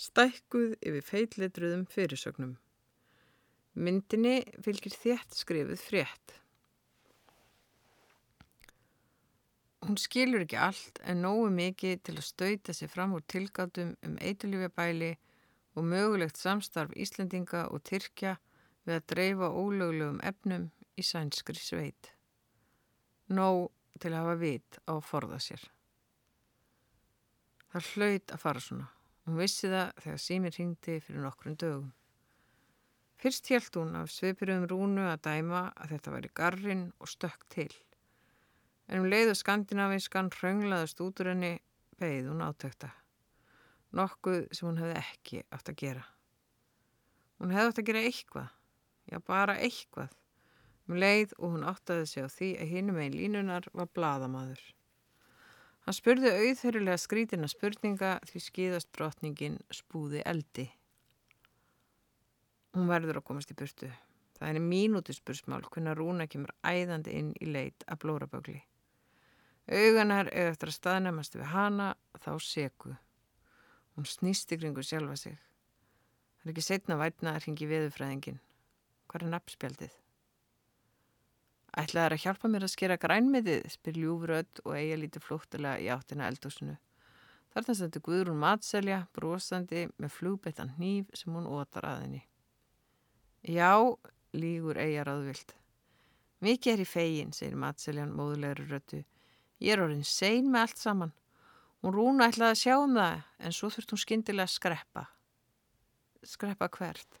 stækkuð 0.00 0.78
yfir 0.80 1.08
feilletruðum 1.12 1.84
fyrirsögnum. 1.92 2.56
Myndinni 3.72 4.42
fylgir 4.60 4.92
þétt 4.92 5.36
skrifið 5.36 5.80
frétt. 5.80 6.34
Hún 9.82 9.96
skilur 9.98 10.44
ekki 10.44 10.58
allt 10.60 11.00
en 11.08 11.24
nógu 11.24 11.48
mikið 11.50 12.02
til 12.06 12.14
að 12.18 12.26
stauta 12.28 12.74
sig 12.76 12.90
fram 12.92 13.16
úr 13.16 13.24
tilgátum 13.26 13.96
um 14.06 14.18
eitulífjabæli 14.20 15.14
og 15.74 15.88
mögulegt 15.88 16.38
samstarf 16.38 16.92
Íslendinga 16.94 17.64
og 17.72 17.82
Tyrkja 17.88 18.36
við 18.84 18.98
að 18.98 19.06
dreifa 19.14 19.48
ólöglegum 19.50 20.20
efnum 20.22 20.68
í 20.94 21.02
sænskri 21.06 21.58
sveit. 21.58 22.12
Nó 23.32 23.72
til 23.98 24.12
að 24.12 24.20
hafa 24.20 24.36
vit 24.42 24.78
á 24.84 24.92
að 24.92 25.06
forða 25.08 25.40
sér. 25.40 25.64
Það 27.72 27.90
hlaut 27.94 28.36
að 28.36 28.42
fara 28.44 28.62
svona. 28.62 28.88
Hún 29.24 29.38
vissi 29.40 29.70
það 29.72 29.92
þegar 30.04 30.22
símir 30.28 30.56
hringdi 30.58 31.00
fyrir 31.00 31.24
nokkrum 31.24 31.56
dögum. 31.56 31.90
Fyrst 33.22 33.46
hjælt 33.46 33.76
hún 33.78 33.92
af 33.94 34.08
sveipirum 34.10 34.64
rúnu 34.66 35.04
að 35.06 35.20
dæma 35.28 35.58
að 35.78 35.92
þetta 35.92 36.12
væri 36.16 36.30
garrin 36.34 36.80
og 36.98 37.06
stökk 37.06 37.44
til. 37.54 37.68
En 38.90 38.98
um 38.98 39.06
leiðu 39.06 39.36
skandinaviskan 39.38 40.30
hrönglaðast 40.34 40.98
út 41.04 41.22
úr 41.22 41.30
henni 41.30 41.52
beigð 42.02 42.32
hún 42.32 42.42
átökta. 42.42 42.90
Nokkuð 43.94 44.48
sem 44.50 44.66
hún 44.66 44.82
hefði 44.82 44.98
ekki 45.04 45.44
átt 45.54 45.70
að 45.70 45.78
gera. 45.84 46.02
Hún 47.38 47.54
hefði 47.54 47.70
átt 47.70 47.80
að 47.84 47.88
gera 47.92 48.04
eitthvað. 48.10 48.50
Já, 49.06 49.18
bara 49.30 49.58
eitthvað. 49.70 50.18
Um 50.90 50.98
leið 50.98 51.38
og 51.38 51.54
hún 51.54 51.70
áttaði 51.76 52.10
sig 52.10 52.26
á 52.26 52.28
því 52.40 52.52
að 52.58 52.74
hinum 52.74 53.02
einn 53.06 53.18
línunar 53.20 53.70
var 53.70 53.94
bladamadur. 53.94 54.66
Hann 55.86 56.00
spurði 56.02 56.34
auðhörulega 56.42 56.98
skrítina 56.98 57.46
spurninga 57.46 58.16
því 58.26 58.46
skýðast 58.50 58.90
brotningin 58.90 59.62
spúði 59.70 60.26
eldi. 60.26 60.72
Hún 62.72 62.88
verður 62.88 63.20
að 63.20 63.26
komast 63.28 63.52
í 63.52 63.56
burtu. 63.58 63.90
Það 64.38 64.48
er 64.48 64.64
mínúti 64.64 65.14
spursmál 65.14 65.62
hvernig 65.68 65.96
Rúna 65.98 66.26
kemur 66.26 66.54
æðandi 66.64 67.14
inn 67.18 67.32
í 67.38 67.50
leit 67.52 67.84
að 67.86 68.00
blórabögli. 68.04 68.62
Auganar 69.70 70.30
eða 70.32 70.54
eftir 70.54 70.72
að 70.72 70.78
staðnæmast 70.78 71.36
við 71.36 71.50
hana 71.52 71.92
þá 72.24 72.32
seku. 72.42 72.94
Hún 73.94 74.08
snýst 74.08 74.50
í 74.50 74.58
kringu 74.58 74.82
sjálfa 74.82 75.18
sig. 75.20 75.36
Það 76.40 76.48
er 76.48 76.54
ekki 76.54 76.64
setna 76.66 76.96
vætna 76.98 77.36
að 77.36 77.44
ringi 77.46 77.68
veðufræðingin. 77.70 78.40
Hvað 79.06 79.26
er 79.26 79.32
nafnspjaldið? 79.36 79.98
Ætlaði 81.82 82.16
að 82.16 82.24
hjálpa 82.24 82.48
mér 82.52 82.66
að 82.66 82.72
skera 82.74 82.98
grænmiðið, 83.00 83.68
spyr 83.76 84.00
ljúfrödd 84.00 84.64
og 84.64 84.74
eiga 84.74 84.98
lítið 84.98 85.24
flóttilega 85.28 85.78
í 85.80 85.86
áttina 85.92 86.26
eldúsinu. 86.28 86.74
Þarna 87.52 87.76
stendur 87.76 88.04
Guðrún 88.08 88.42
matselja, 88.42 88.98
brosandi 89.12 89.86
með 90.00 90.14
flugbettan 90.16 90.74
hníf 90.80 91.12
sem 91.16 91.32
hún 91.36 91.48
ótar 91.48 91.86
að 91.88 92.04
henni. 92.06 92.22
Já, 93.42 93.74
lígur 94.32 94.78
eiga 94.78 95.02
ráðvilt. 95.06 95.56
Mikið 96.42 96.72
er 96.72 96.82
í 96.82 96.86
fegin, 96.86 97.32
segir 97.34 97.56
matseljan 97.58 98.12
móðulegri 98.14 98.68
röttu. 98.70 99.00
Ég 99.62 99.74
er 99.74 99.82
orðin 99.82 100.06
sein 100.06 100.50
með 100.50 100.66
allt 100.66 100.78
saman. 100.78 101.12
Hún 101.82 101.94
rúna 101.96 102.28
ætlaði 102.30 102.54
að 102.54 102.60
sjá 102.60 102.74
um 102.78 102.94
það, 102.94 103.22
en 103.42 103.54
svo 103.56 103.70
þurft 103.74 103.94
hún 103.94 104.00
skindilega 104.02 104.46
að 104.46 104.54
skreppa. 104.54 105.04
Skreppa 106.22 106.68
hvert? 106.76 107.18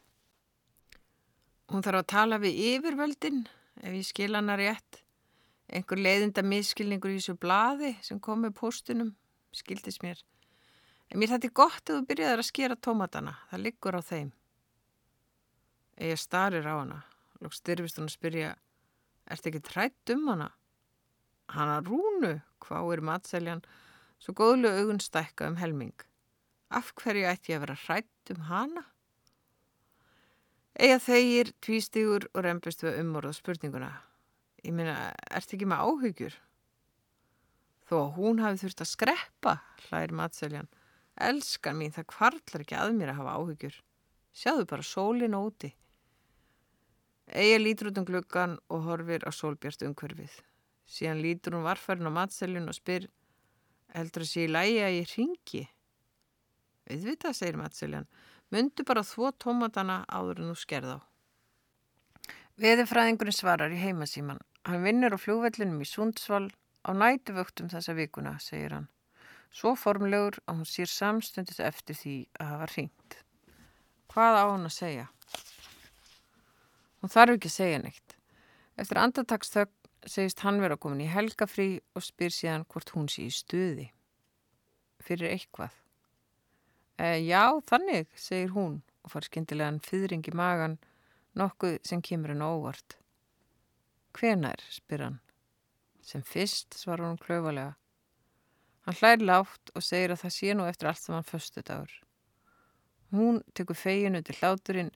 Hún 1.74 1.82
þarf 1.82 2.02
að 2.02 2.10
tala 2.12 2.38
við 2.42 2.60
yfirvöldin, 2.68 3.40
ef 3.82 3.96
ég 3.98 4.06
skil 4.06 4.36
hana 4.36 4.58
rétt. 4.58 5.00
Engur 5.72 5.98
leiðinda 5.98 6.44
miskilningur 6.46 7.10
í 7.10 7.18
þessu 7.18 7.34
blaði 7.40 7.96
sem 8.04 8.20
kom 8.22 8.44
með 8.44 8.54
postunum, 8.58 9.14
skildis 9.50 9.98
mér. 10.04 10.22
En 11.10 11.18
mér 11.18 11.34
þetta 11.34 11.50
er 11.50 11.58
gott 11.62 11.82
að 11.88 11.98
þú 11.98 12.06
byrjaði 12.10 12.38
að 12.38 12.46
skera 12.46 12.78
tómatana, 12.78 13.34
það 13.50 13.66
liggur 13.66 13.98
á 13.98 14.02
þeim. 14.02 14.30
Eða 16.00 16.18
starir 16.20 16.68
á 16.68 16.74
hana, 16.78 17.02
lók 17.42 17.54
styrfist 17.56 17.98
hún 18.00 18.08
að 18.08 18.16
spyrja, 18.16 18.52
ert 19.28 19.48
ekki 19.48 19.60
trætt 19.64 20.14
um 20.14 20.28
hana? 20.30 20.48
Hanna 21.52 21.80
rúnu, 21.84 22.38
hvað 22.64 22.92
er 22.94 23.04
matseljan, 23.04 23.64
svo 24.22 24.34
góðlu 24.38 24.70
augun 24.72 25.02
stækka 25.02 25.50
um 25.50 25.58
helming. 25.60 25.94
Af 26.72 26.94
hverju 26.96 27.28
ætti 27.28 27.52
ég 27.52 27.60
að 27.60 27.66
vera 27.66 27.80
hrætt 27.84 28.32
um 28.32 28.46
hana? 28.48 28.86
Ega 30.72 30.96
þeir 31.04 31.52
tvístígur 31.60 32.30
og 32.32 32.46
reymbist 32.46 32.80
við 32.86 33.02
umorða 33.02 33.34
spurninguna. 33.36 33.90
Ég 34.64 34.72
meina, 34.72 35.12
ert 35.28 35.52
ekki 35.52 35.68
með 35.68 35.84
áhugjur? 35.84 36.38
Þó 37.90 37.96
að 37.98 38.12
hún 38.16 38.40
hafi 38.40 38.62
þurft 38.62 38.84
að 38.84 38.88
skreppa, 38.88 39.54
hlæðir 39.88 40.14
matseljan. 40.16 40.70
Elskan 41.20 41.76
mín, 41.76 41.92
það 41.92 42.08
kvartlar 42.14 42.64
ekki 42.64 42.78
að 42.78 42.94
mér 42.96 43.12
að 43.12 43.18
hafa 43.20 43.34
áhugjur. 43.36 43.76
Sjáðu 44.32 44.66
bara 44.68 44.84
sólin 44.86 45.36
óti. 45.36 45.72
Ega 47.28 47.58
lítur 47.60 47.90
út 47.90 48.00
um 48.00 48.06
gluggan 48.08 48.56
og 48.72 48.86
horfir 48.88 49.24
á 49.28 49.30
sólbjart 49.32 49.84
umhverfið. 49.86 50.32
Síðan 50.88 51.22
lítur 51.24 51.56
hún 51.56 51.66
varfærin 51.66 52.08
á 52.08 52.12
matseljun 52.12 52.68
og 52.68 52.76
spyr, 52.76 53.06
heldur 53.94 54.24
að 54.24 54.30
sé 54.32 54.46
í 54.46 54.50
lægi 54.50 54.80
að 54.82 54.96
ég 54.98 55.14
ringi? 55.16 55.62
Viðvitað, 56.88 57.36
segir 57.38 57.60
matseljan. 57.60 58.08
Mundu 58.52 58.84
bara 58.84 59.04
þvó 59.06 59.30
tómatana 59.40 60.02
áður 60.12 60.42
en 60.42 60.50
þú 60.52 60.56
skerð 60.60 60.96
á. 60.96 60.98
Veðifræðingurinn 62.60 63.36
svarar 63.36 63.72
í 63.72 63.80
heimasíman. 63.80 64.42
Hann 64.68 64.84
vinnur 64.84 65.16
á 65.16 65.18
fljóvellinum 65.18 65.80
í 65.80 65.88
Sundsvall 65.88 66.50
á 66.84 66.90
nætuvöktum 66.92 67.70
þessa 67.72 67.96
vikuna, 67.96 68.36
segir 68.40 68.76
hann. 68.76 68.88
Svo 69.52 69.72
formlegur 69.76 70.36
að 70.46 70.60
hún 70.60 70.68
sér 70.68 70.90
samstundis 70.90 71.60
eftir 71.60 71.96
því 71.96 72.16
að 72.40 72.52
hafa 72.52 72.68
ringt. 72.74 73.16
Hvað 74.12 74.34
á 74.36 74.44
hún 74.44 74.68
að 74.68 74.74
segja? 74.76 75.06
Hún 77.00 77.12
þarf 77.14 77.38
ekki 77.38 77.48
að 77.48 77.54
segja 77.54 77.78
neitt. 77.80 78.16
Eftir 78.76 78.98
andartakstögg 79.00 79.72
segist 80.04 80.42
hann 80.44 80.60
vera 80.60 80.76
komin 80.76 81.00
í 81.00 81.08
helgafrí 81.08 81.78
og 81.96 82.04
spyr 82.04 82.34
síðan 82.34 82.66
hvort 82.68 82.92
hún 82.92 83.08
sé 83.08 83.24
í 83.24 83.32
stuði. 83.32 83.86
Fyrir 85.00 85.32
eitthvað. 85.32 85.72
E, 87.00 87.24
já, 87.24 87.56
þannig, 87.72 88.12
segir 88.12 88.52
hún 88.52 88.82
og 89.00 89.14
far 89.14 89.24
skindilegan 89.24 89.80
fyrring 89.80 90.28
í 90.28 90.36
magan, 90.36 90.76
nokkuð 91.32 91.80
sem 91.88 92.04
kemur 92.04 92.34
henn 92.34 92.44
óvart. 92.44 92.98
Hvenar, 94.12 94.60
spyr 94.68 95.08
hann. 95.08 95.20
Sem 96.04 96.20
fyrst, 96.20 96.76
svarur 96.76 97.08
hún 97.08 97.20
klöfalega. 97.22 97.78
Hann 98.84 99.00
hlær 99.00 99.24
látt 99.24 99.72
og 99.72 99.88
segir 99.88 100.12
að 100.12 100.26
það 100.26 100.36
sé 100.36 100.56
nú 100.58 100.68
eftir 100.68 100.92
allt 100.92 101.00
saman 101.00 101.24
förstu 101.24 101.64
dagur. 101.64 102.01
Hún 103.12 103.42
tekur 103.54 103.76
feginu 103.76 104.22
til 104.24 104.38
hláturinn 104.40 104.92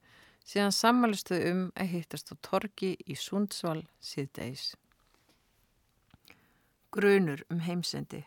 síðan 0.46 0.72
sammalistuð 0.72 1.42
um 1.50 1.60
að 1.76 1.92
hittast 1.92 2.32
á 2.32 2.34
torki 2.40 2.94
í 3.04 3.16
Sundsvall 3.18 3.84
síðdeis. 4.00 4.72
Grunur 6.96 7.42
um 7.52 7.60
heimsendi 7.60 8.22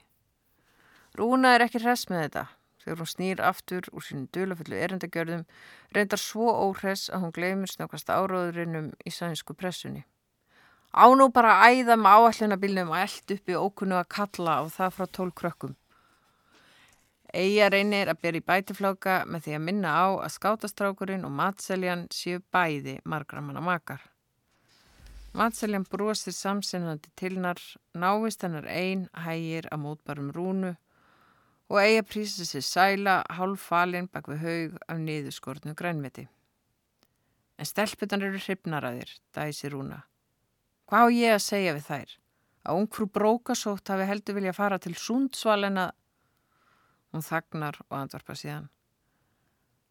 Rúna 1.18 1.56
er 1.56 1.66
ekki 1.66 1.82
hress 1.82 2.06
með 2.10 2.22
þetta. 2.26 2.44
Þegar 2.80 3.02
hún 3.02 3.10
snýr 3.12 3.42
aftur 3.44 3.88
úr 3.92 4.06
sínum 4.06 4.30
dölafullu 4.36 4.78
erindagjörðum 4.80 5.42
reyndar 5.96 6.22
svo 6.22 6.54
óhress 6.68 7.10
að 7.10 7.26
hún 7.26 7.34
gleymir 7.36 7.72
snökkast 7.74 8.12
áráðurinnum 8.14 8.94
í 9.04 9.12
sænsku 9.12 9.56
pressunni. 9.58 10.06
Á 10.96 11.06
nú 11.18 11.28
bara 11.34 11.58
æða 11.70 11.98
með 12.00 12.16
áallinabilnum 12.22 12.94
og 12.94 13.02
eld 13.02 13.36
uppi 13.36 13.58
ókunnu 13.58 14.00
að 14.00 14.12
kalla 14.16 14.62
á 14.62 14.64
það 14.78 14.96
frá 14.96 15.06
tól 15.18 15.32
krökkum. 15.42 15.76
Eija 17.34 17.68
reynir 17.70 18.10
að 18.10 18.22
bera 18.24 18.40
í 18.40 18.46
bætifláka 18.46 19.16
með 19.30 19.44
því 19.46 19.56
að 19.56 19.66
minna 19.68 19.90
á 19.94 20.08
að 20.18 20.32
skátastrákurinn 20.34 21.28
og 21.28 21.34
matseljan 21.38 22.08
séu 22.14 22.42
bæði 22.54 22.96
margramanna 23.06 23.62
makar. 23.62 24.02
Matseljan 25.38 25.86
brosir 25.86 26.34
samsinnandi 26.34 27.12
tilnar, 27.20 27.62
návist 27.94 28.42
hennar 28.42 28.66
einn 28.66 29.06
hægir 29.14 29.70
að 29.70 29.84
mótbarum 29.84 30.32
rúnu 30.34 30.74
og 31.70 31.78
Eija 31.84 32.02
prísir 32.02 32.50
sér 32.50 32.66
sæla 32.66 33.20
hálf 33.38 33.68
falinn 33.70 34.10
bak 34.10 34.26
við 34.32 34.42
haug 34.46 34.80
af 34.90 34.98
niðurskortnu 35.04 35.76
grænveti. 35.78 36.26
En 37.60 37.68
stelputan 37.68 38.26
eru 38.26 38.42
hrifnaraðir, 38.42 39.12
dæsi 39.36 39.70
rúna. 39.70 40.02
Hvað 40.90 41.06
á 41.06 41.08
ég 41.14 41.36
að 41.36 41.46
segja 41.46 41.78
við 41.78 41.86
þær? 41.92 42.18
Að 42.66 42.82
ungfrú 42.82 43.06
brókasótt 43.14 43.92
hafi 43.94 44.10
heldur 44.10 44.40
vilja 44.40 44.56
fara 44.58 44.80
til 44.82 44.96
Sundsvall 44.98 45.68
en 45.70 45.84
að 45.86 45.92
Hún 47.14 47.26
þagnar 47.26 47.80
og 47.88 47.98
andvarpa 47.98 48.36
síðan. 48.38 48.70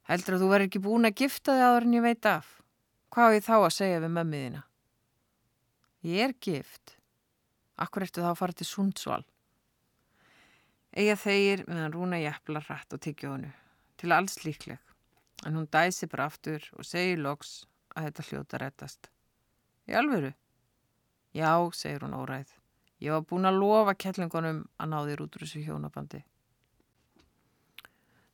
Heldur 0.08 0.36
að 0.36 0.44
þú 0.44 0.50
verður 0.52 0.68
ekki 0.68 0.84
búin 0.84 1.08
að 1.08 1.18
gifta 1.20 1.56
þig 1.56 1.66
aður 1.66 1.86
en 1.88 1.96
ég 1.98 2.04
veit 2.06 2.28
af. 2.30 2.52
Hvað 3.12 3.34
er 3.36 3.44
þá 3.44 3.56
að 3.58 3.74
segja 3.76 4.02
við 4.04 4.14
mömmiðina? 4.14 4.62
Ég 6.06 6.28
er 6.28 6.34
gift. 6.40 6.94
Akkur 7.78 8.06
ertu 8.06 8.22
þá 8.22 8.30
að 8.30 8.38
fara 8.40 8.56
til 8.56 8.68
Sundsvall? 8.68 9.24
Ega 10.98 11.16
þeir 11.20 11.64
meðan 11.68 11.94
rúna 11.94 12.20
jæfla 12.22 12.62
rætt 12.64 12.94
og 12.96 13.02
tiggja 13.04 13.32
honu. 13.34 13.50
Til 13.98 14.14
alls 14.14 14.38
líkleg. 14.44 14.80
En 15.46 15.58
hún 15.58 15.68
dæsi 15.70 16.08
bara 16.10 16.26
aftur 16.30 16.64
og 16.78 16.86
segir 16.86 17.20
loks 17.22 17.66
að 17.94 18.08
þetta 18.08 18.26
hljóta 18.30 18.62
réttast. 18.62 19.10
Í 19.90 19.94
alvöru? 19.98 20.32
Já, 21.36 21.52
segir 21.76 22.06
hún 22.06 22.16
óræð. 22.16 22.50
Ég 23.04 23.14
var 23.14 23.26
búin 23.28 23.46
að 23.46 23.60
lofa 23.60 23.94
kellingunum 23.94 24.64
að 24.80 24.90
ná 24.90 24.98
þér 25.06 25.22
út 25.26 25.36
úr 25.36 25.44
þessu 25.44 25.62
hjónabandi. 25.66 26.24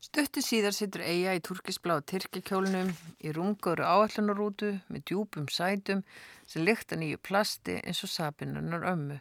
Stötti 0.04 0.42
síðar 0.44 0.74
sittur 0.76 1.00
eiga 1.00 1.32
í 1.32 1.40
turkisbláða 1.40 2.02
tyrkjakjólunum 2.10 2.90
í 3.24 3.30
rungauru 3.32 3.86
áallanarútu 3.88 4.74
með 4.92 5.04
djúpum 5.08 5.46
sætum 5.48 6.02
sem 6.44 6.66
lykta 6.66 6.98
nýju 7.00 7.20
plasti 7.24 7.78
eins 7.78 8.02
og 8.04 8.10
sapinunnar 8.12 8.84
ömmu. 8.90 9.16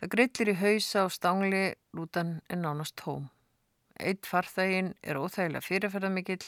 Það 0.00 0.10
grillir 0.14 0.50
í 0.50 0.54
hausa 0.58 1.04
og 1.06 1.12
stangli 1.14 1.60
rútan 1.94 2.32
er 2.50 2.58
nánast 2.64 2.96
tóm. 2.98 3.28
Eitt 4.02 4.26
farþægin 4.26 4.90
er 5.06 5.20
óþægilega 5.22 5.62
fyrirferðamikill, 5.68 6.42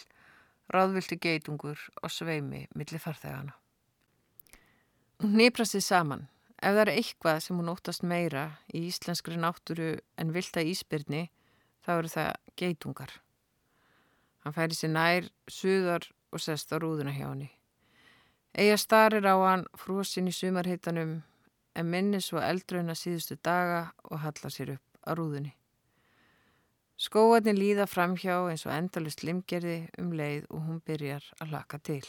ráðvilti 0.74 1.20
geitungur 1.22 1.86
og 2.02 2.10
sveimi 2.10 2.64
millir 2.74 3.04
farþægana. 3.06 3.54
Hún 5.22 5.38
nýpra 5.38 5.68
sér 5.68 5.86
saman. 5.86 6.26
Ef 6.58 6.74
það 6.74 6.82
er 6.88 6.92
eitthvað 6.96 7.40
sem 7.46 7.62
hún 7.62 7.70
óttast 7.70 8.02
meira 8.02 8.44
í 8.74 8.88
íslenskri 8.90 9.38
náttúru 9.38 9.94
en 10.18 10.34
vilta 10.34 10.66
íspyrni, 10.74 11.28
þá 11.86 11.96
eru 12.00 12.14
það 12.18 12.34
geitungar. 12.58 13.18
Hann 14.48 14.54
færi 14.56 14.76
sér 14.78 14.88
nær, 14.88 15.26
suðar 15.44 16.06
og 16.32 16.40
sest 16.40 16.70
á 16.72 16.80
rúðuna 16.80 17.12
hjá 17.12 17.26
henni. 17.28 17.50
Eða 18.56 18.76
starir 18.80 19.26
á 19.28 19.36
hann 19.44 19.64
frosinn 19.76 20.30
í 20.30 20.32
sumarhittanum 20.32 21.10
en 21.76 21.90
minni 21.92 22.20
svo 22.24 22.40
eldröna 22.40 22.94
síðustu 22.96 23.36
daga 23.44 23.90
og 24.08 24.22
hallar 24.22 24.54
sér 24.54 24.70
upp 24.78 25.02
á 25.04 25.12
rúðunni. 25.18 25.52
Skóarnir 26.96 27.58
líða 27.60 27.84
framhjá 27.86 28.38
eins 28.48 28.64
og 28.64 28.72
endalust 28.72 29.20
limgerði 29.20 29.76
um 30.00 30.14
leið 30.16 30.46
og 30.48 30.62
hún 30.64 30.78
byrjar 30.80 31.26
að 31.44 31.52
laka 31.52 31.78
til. 31.90 32.06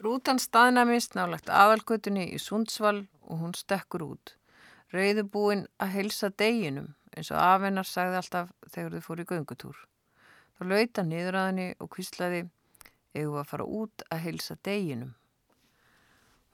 Rútan 0.00 0.40
staðnamist 0.40 1.18
nálagt 1.18 1.52
aðalgötunni 1.52 2.30
í 2.32 2.40
Sundsvall 2.40 3.02
og 3.28 3.44
hún 3.44 3.52
stekkur 3.52 4.06
út. 4.08 4.32
Rauðubúinn 4.96 5.66
að 5.76 5.92
helsa 5.98 6.32
deginum 6.32 6.94
eins 7.12 7.28
og 7.28 7.44
afennar 7.44 7.84
sagði 7.84 8.22
alltaf 8.22 8.56
þegar 8.72 8.96
þau 8.96 9.06
fór 9.10 9.22
í 9.22 9.28
göngutúr. 9.34 9.84
Þá 10.56 10.62
lauta 10.70 11.04
niður 11.04 11.36
að 11.36 11.46
henni 11.50 11.66
og 11.84 11.90
kvíslaði 11.92 12.46
eða 13.16 13.42
að 13.42 13.50
fara 13.50 13.66
út 13.80 14.04
að 14.08 14.22
heilsa 14.24 14.56
deginum. 14.64 15.12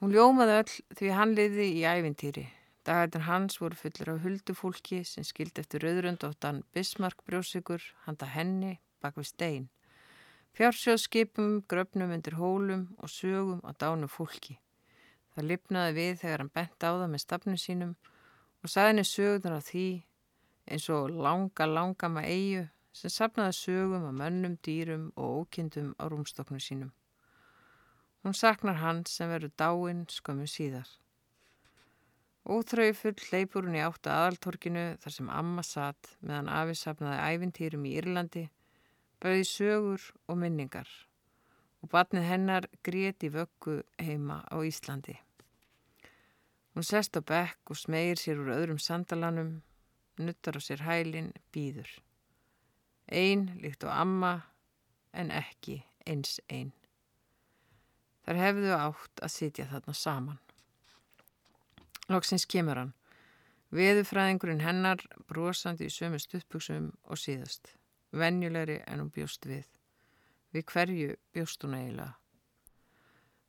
Hún 0.03 0.11
ljómaði 0.11 0.57
öll 0.59 0.73
því 0.99 1.11
hann 1.15 1.35
liði 1.37 1.69
í 1.77 1.83
ævintýri. 1.87 2.43
Dagarnir 2.83 3.23
hans 3.29 3.61
voru 3.61 3.77
fullir 3.79 4.09
af 4.11 4.25
huldufólki 4.25 4.97
sem 5.07 5.23
skildi 5.23 5.63
eftir 5.63 5.85
rauðrönd 5.85 6.25
áttan 6.27 6.65
Bismarck 6.75 7.23
brjósikur, 7.23 7.79
handa 8.03 8.27
henni 8.27 8.73
bak 8.99 9.15
við 9.15 9.29
stein. 9.29 9.69
Fjársjóðskipum, 10.59 11.61
gröfnum 11.71 12.11
undir 12.11 12.35
hólum 12.35 12.89
og 12.99 13.09
sögum 13.09 13.63
á 13.63 13.71
dánum 13.71 14.11
fólki. 14.11 14.57
Það 15.33 15.47
lipnaði 15.53 15.95
við 15.95 16.19
þegar 16.25 16.43
hann 16.43 16.51
bent 16.59 16.83
á 16.83 16.91
það 16.91 17.07
með 17.13 17.23
stafnum 17.23 17.61
sínum 17.63 17.95
og 18.59 18.69
sagði 18.69 18.91
henni 18.91 19.07
sögurnar 19.07 19.55
á 19.57 19.61
því 19.63 19.87
eins 20.67 20.89
og 20.91 21.15
langa, 21.15 21.65
langa 21.65 22.11
maður 22.11 22.35
eigu 22.35 22.67
sem 22.93 23.09
sapnaði 23.09 23.55
sögum 23.57 24.07
af 24.07 24.17
mönnum, 24.17 24.57
dýrum 24.65 25.07
og 25.17 25.47
ókindum 25.47 25.93
á 25.97 26.03
rúmstoknum 26.07 26.61
sínum. 26.61 26.91
Hún 28.23 28.37
saknar 28.37 28.77
hann 28.79 29.05
sem 29.09 29.29
verður 29.29 29.55
dáinn 29.59 30.05
skömmu 30.07 30.45
síðar. 30.47 30.87
Óþraufull 32.43 33.23
leipur 33.31 33.65
hún 33.67 33.79
í 33.79 33.81
áttu 33.83 34.11
aðaltorkinu 34.11 34.85
þar 34.99 35.15
sem 35.15 35.31
amma 35.31 35.63
satt 35.63 36.13
meðan 36.21 36.51
afi 36.51 36.75
sapnaði 36.75 37.33
ævintýrum 37.33 37.87
í 37.87 37.95
Írlandi, 37.99 38.45
bauði 39.23 39.45
sögur 39.47 40.07
og 40.27 40.39
minningar 40.39 40.89
og 41.83 41.91
batnið 41.91 42.27
hennar 42.29 42.67
gréti 42.83 43.29
vöggu 43.31 43.81
heima 43.99 44.39
á 44.47 44.55
Íslandi. 44.63 45.17
Hún 46.73 46.87
sest 46.87 47.19
á 47.19 47.21
bekk 47.21 47.71
og 47.71 47.79
smegir 47.79 48.19
sér 48.19 48.39
úr 48.39 48.53
öðrum 48.55 48.79
sandalanum, 48.79 49.61
nuttar 50.17 50.57
á 50.57 50.61
sér 50.63 50.83
hælin, 50.87 51.33
býður. 51.51 51.91
Einn 53.11 53.49
líkt 53.61 53.83
á 53.83 53.91
amma 53.99 54.33
en 55.13 55.31
ekki 55.31 55.81
eins 56.07 56.39
einn. 56.49 56.71
Þar 58.23 58.39
hefðu 58.39 58.73
átt 58.77 59.23
að 59.23 59.33
sitja 59.33 59.67
þarna 59.67 59.95
saman. 59.97 60.39
Lóksins 62.11 62.45
kemur 62.47 62.79
hann. 62.79 62.93
Veðufræðingurinn 63.73 64.63
hennar 64.63 65.01
brosandi 65.27 65.87
í 65.89 65.93
sömu 65.93 66.19
stuttbuksum 66.21 66.91
og 67.09 67.19
síðast. 67.19 67.73
Venjulegri 68.13 68.81
en 68.87 69.01
hún 69.01 69.11
bjóst 69.11 69.47
við. 69.49 69.65
Við 70.53 70.67
hverju 70.69 71.15
bjóst 71.33 71.63
hún 71.65 71.73
eiginlega? 71.79 72.13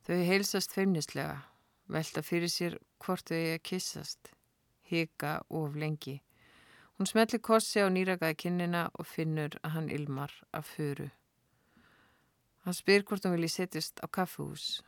Þau 0.04 0.20
heilsast 0.28 0.72
feimnislega, 0.72 1.36
velta 1.88 2.22
fyrir 2.24 2.50
sér 2.52 2.78
hvort 3.00 3.28
þau 3.28 3.38
að 3.54 3.62
kissast, 3.68 4.30
hika 4.88 5.38
of 5.48 5.76
lengi. 5.80 6.18
Hún 6.94 7.08
smellir 7.10 7.40
kossi 7.42 7.82
á 7.82 7.90
nýrakaði 7.90 8.36
kinnina 8.38 8.84
og 8.94 9.08
finnur 9.10 9.56
að 9.66 9.72
hann 9.74 9.88
ilmar 9.90 10.30
af 10.54 10.68
föru. 10.76 11.08
Hann 12.62 12.76
spyr 12.78 13.02
hvort 13.02 13.26
hún 13.26 13.34
vilji 13.34 13.50
setjast 13.50 13.98
á 13.98 14.06
kaffehús 14.06 14.84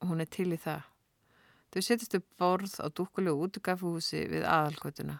og 0.00 0.08
hún 0.08 0.24
er 0.24 0.30
til 0.32 0.48
í 0.56 0.58
það. 0.58 0.86
Þau 1.70 1.82
setjast 1.84 2.16
upp 2.16 2.30
borð 2.40 2.78
á 2.80 2.88
dúkulegu 2.88 3.44
út 3.44 3.60
kaffehúsi 3.60 4.24
við 4.32 4.48
aðalkvötuna. 4.48 5.18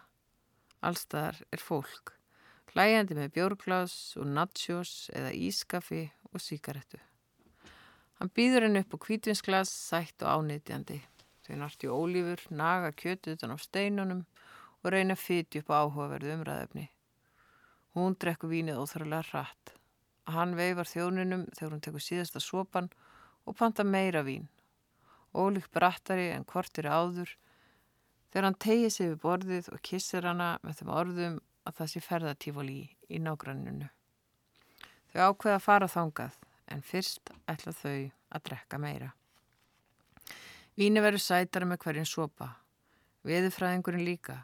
Allstaðar 0.81 1.37
er 1.53 1.61
fólk, 1.61 2.15
hlæjandi 2.73 3.19
með 3.19 3.35
bjórglás 3.37 3.95
og 4.17 4.25
nachos 4.33 5.11
eða 5.13 5.29
ískaffi 5.37 6.07
og 6.33 6.41
síkaretu. 6.41 6.97
Hann 8.17 8.33
býður 8.33 8.65
henn 8.65 8.81
upp 8.81 8.97
á 8.97 9.03
kvítvinsglas, 9.05 9.69
sætt 9.69 10.25
og 10.25 10.41
ánýtjandi. 10.41 10.97
Þau 11.45 11.55
narti 11.61 11.87
ólífur, 11.89 12.41
naga 12.49 12.89
kjötu 12.97 13.37
utan 13.37 13.53
á 13.53 13.57
steinunum 13.61 14.25
og 14.81 14.93
reyna 14.93 15.17
að 15.17 15.23
fytja 15.23 15.61
upp 15.61 15.71
áhugaverðu 15.75 16.33
umræðefni. 16.37 16.87
Hún 17.95 18.15
drekku 18.19 18.49
vínið 18.51 18.79
óþröðlega 18.81 19.29
hratt. 19.29 19.75
Hann 20.31 20.55
veifar 20.55 20.87
þjónunum 20.87 21.47
þegar 21.57 21.73
hún 21.75 21.83
tekur 21.83 22.05
síðasta 22.05 22.39
sopan 22.39 22.89
og 23.45 23.57
panta 23.59 23.83
meira 23.83 24.23
vín. 24.23 24.47
Ólík 25.35 25.69
brattari 25.73 26.29
en 26.31 26.45
kvortir 26.47 26.87
áður 26.87 27.35
þegar 28.31 28.47
hann 28.47 28.59
tegir 28.63 28.91
sig 28.91 29.11
við 29.11 29.21
borðið 29.23 29.71
og 29.75 29.83
kissir 29.83 30.27
hana 30.27 30.53
með 30.63 30.81
þeim 30.81 30.93
orðum 30.95 31.39
að 31.67 31.77
það 31.79 31.91
sé 31.91 32.03
ferðatífól 32.05 32.69
í 32.71 32.81
í 33.11 33.19
nágranninu. 33.19 33.89
Þau 35.11 35.21
ákveða 35.31 35.57
að 35.57 35.65
fara 35.65 35.89
þangað 35.91 36.37
en 36.71 36.83
fyrst 36.85 37.33
ætla 37.51 37.73
þau 37.75 38.11
að 38.31 38.45
drekka 38.47 38.79
meira. 38.79 39.11
Víni 40.79 41.03
verður 41.03 41.23
sætara 41.25 41.67
með 41.67 41.81
hverjum 41.83 42.07
sopa. 42.07 42.47
Veðufræðingurinn 43.27 44.07
líka. 44.07 44.37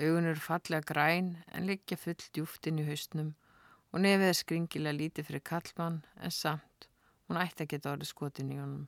Augun 0.00 0.28
eru 0.30 0.40
fallega 0.40 0.86
græn 0.88 1.34
en 1.52 1.66
liggja 1.68 1.98
full 2.00 2.16
djúft 2.32 2.66
inn 2.70 2.80
í 2.80 2.86
haustnum 2.86 3.34
og 3.90 4.00
nefið 4.04 4.30
er 4.30 4.38
skringilega 4.38 4.96
lítið 4.96 5.28
fyrir 5.28 5.44
kallmann 5.50 6.00
en 6.16 6.32
samt 6.32 6.86
hún 7.28 7.40
ætti 7.42 7.66
að 7.66 7.72
geta 7.74 7.92
orðið 7.92 8.10
skotin 8.10 8.52
í 8.54 8.58
honum. 8.60 8.86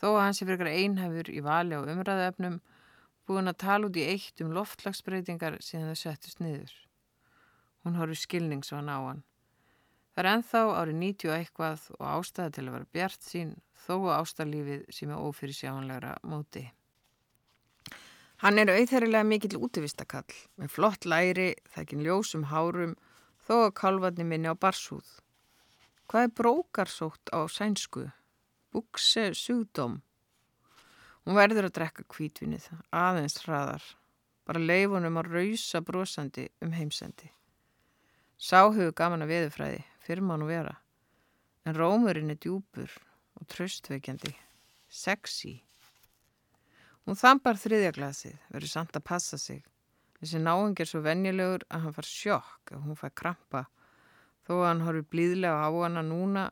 Þó 0.00 0.08
að 0.12 0.22
hans 0.22 0.42
er 0.42 0.50
fyrir 0.50 0.72
einhafur 0.72 1.30
í 1.32 1.42
vali 1.44 1.76
á 1.76 1.80
umræðaefnum 1.82 2.58
búin 3.26 3.50
að 3.50 3.60
tala 3.64 3.90
út 3.90 3.98
í 3.98 4.06
eitt 4.06 4.42
um 4.44 4.54
loftlagsbreytingar 4.56 5.58
síðan 5.64 5.92
þau 5.92 6.00
settust 6.02 6.42
niður. 6.42 6.74
Hún 7.84 7.98
horfið 8.00 8.22
skilningsvann 8.22 8.92
á 8.92 8.98
hann. 8.98 9.22
Það 10.14 10.22
er 10.22 10.30
enþá 10.32 10.60
árið 10.80 11.00
90 11.02 11.36
eitthvað 11.36 11.86
og 11.98 12.06
ástæða 12.14 12.52
til 12.56 12.66
að 12.66 12.74
vera 12.78 12.92
bjart 12.96 13.26
sín 13.26 13.54
þó 13.84 13.94
að 13.98 14.14
ástæðlífið 14.22 14.86
sem 14.98 15.12
er 15.12 15.28
ófyrir 15.28 15.58
sjáanlegra 15.58 16.16
móti. 16.24 16.64
Hann 18.44 18.60
er 18.60 18.68
auðherrilega 18.68 19.24
mikill 19.24 19.56
útivistakall 19.56 20.28
með 20.60 20.72
flott 20.74 21.06
læri, 21.08 21.54
þekkin 21.72 22.04
ljósum 22.04 22.48
hárum 22.50 22.92
þó 23.46 23.54
að 23.62 23.76
kalvarni 23.80 24.26
minni 24.28 24.52
á 24.52 24.54
barsúð. 24.54 25.06
Hvað 26.06 26.26
er 26.26 26.34
brókarsótt 26.38 27.32
á 27.32 27.48
sænsku? 27.48 28.04
Bukse 28.76 29.30
sjúdóm. 29.32 30.02
Hún 31.24 31.38
verður 31.38 31.70
að 31.70 31.76
drekka 31.78 32.04
kvítvinnið, 32.12 32.68
aðeins 32.94 33.40
hraðar, 33.42 33.82
bara 34.46 34.62
leifunum 34.62 35.16
að 35.18 35.32
rausa 35.32 35.80
brosandi 35.82 36.46
um 36.62 36.76
heimsendi. 36.76 37.32
Sá 38.36 38.68
hefur 38.68 38.92
gaman 38.94 39.24
að 39.24 39.32
veðufræði, 39.32 39.84
fyrir 40.04 40.22
má 40.22 40.36
nú 40.36 40.46
vera. 40.46 40.76
En 41.66 41.74
rómurinn 41.74 42.30
er 42.30 42.38
djúpur 42.38 42.92
og 43.40 43.48
tröstveikjandi, 43.50 44.36
sexy. 44.86 45.56
Hún 47.06 47.18
þampar 47.18 47.58
þriðjaglasið, 47.62 48.36
verður 48.50 48.72
samt 48.72 48.96
að 48.98 49.04
passa 49.06 49.38
sig. 49.38 49.62
Þessi 50.18 50.40
náing 50.42 50.74
er 50.80 50.88
svo 50.90 51.02
venjulegur 51.04 51.66
að 51.70 51.84
hann 51.84 51.94
far 51.96 52.08
sjokk 52.08 52.72
ef 52.72 52.82
hún 52.82 52.98
fær 52.98 53.14
krampa. 53.20 53.62
Þó 54.46 54.52
að 54.56 54.66
hann 54.66 54.82
horfi 54.86 55.04
blíðlega 55.12 55.68
á 55.68 55.70
hana 55.70 56.02
núna, 56.06 56.48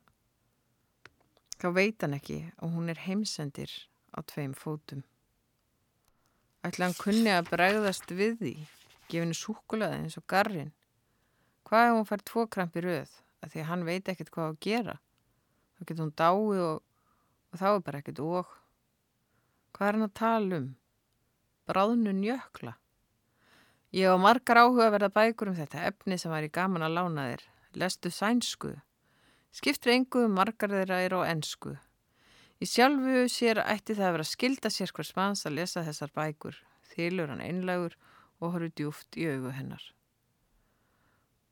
þá 1.59 1.69
veit 1.75 2.05
hann 2.05 2.17
ekki 2.19 2.38
að 2.59 2.77
hún 2.77 2.93
er 2.93 3.03
heimsendir 3.07 3.75
á 4.14 4.23
tveim 4.31 4.55
fótum. 4.59 5.03
Ætla 6.64 6.88
hann 6.88 6.97
kunni 6.99 7.35
að 7.35 7.51
bregðast 7.51 8.14
við 8.14 8.38
því, 8.40 8.55
gefinu 9.11 9.37
súkulaði 9.38 10.01
eins 10.05 10.19
og 10.21 10.27
garrin. 10.31 10.73
Hvað 11.64 11.88
ef 11.88 11.99
hún 11.99 12.09
fær 12.09 12.27
tvo 12.31 12.47
krampi 12.51 12.85
rauð? 12.85 13.21
því 13.51 13.62
að 13.62 13.71
hann 13.71 13.87
veit 13.87 14.11
ekkert 14.11 14.33
hvað 14.35 14.51
að 14.51 14.61
gera 14.64 14.97
þá 15.75 15.87
getur 15.88 16.05
hún 16.05 16.14
dái 16.19 16.61
og, 16.64 16.83
og 17.53 17.61
þá 17.61 17.67
er 17.71 17.83
bara 17.87 18.01
ekkert 18.01 18.23
og 18.25 18.53
hvað 19.75 19.89
er 19.89 19.99
hann 19.99 20.09
að 20.09 20.17
tala 20.21 20.61
um? 20.63 20.69
Bráðnu 21.69 22.15
njökla 22.19 22.77
ég 23.95 24.11
á 24.11 24.17
margar 24.19 24.65
áhuga 24.65 24.89
að 24.89 24.95
verða 24.97 25.15
bækur 25.15 25.53
um 25.53 25.59
þetta 25.59 25.89
efni 25.91 26.19
sem 26.19 26.33
var 26.33 26.47
í 26.47 26.51
gaman 26.51 26.83
að 26.83 26.97
lána 26.99 27.27
þér. 27.31 27.43
Lestu 27.79 28.11
sænsku? 28.11 28.77
Skiptur 29.55 29.95
engu 29.95 30.29
margar 30.31 30.73
þeirra 30.73 31.03
er 31.05 31.15
á 31.15 31.21
ennsku 31.31 31.77
í 32.65 32.69
sjálfu 32.69 33.27
sér 33.29 33.61
ætti 33.61 33.97
það 33.97 34.07
að 34.09 34.15
vera 34.17 34.27
skilda 34.29 34.71
sér 34.73 34.93
hvers 34.97 35.13
manns 35.19 35.45
að 35.45 35.57
lesa 35.59 35.85
þessar 35.85 36.13
bækur. 36.17 36.57
Þýlur 36.95 37.33
hann 37.33 37.43
einlegur 37.45 37.97
og 38.41 38.55
horfur 38.55 38.73
djúft 38.79 39.19
í 39.19 39.27
augu 39.29 39.53
hennar. 39.53 39.85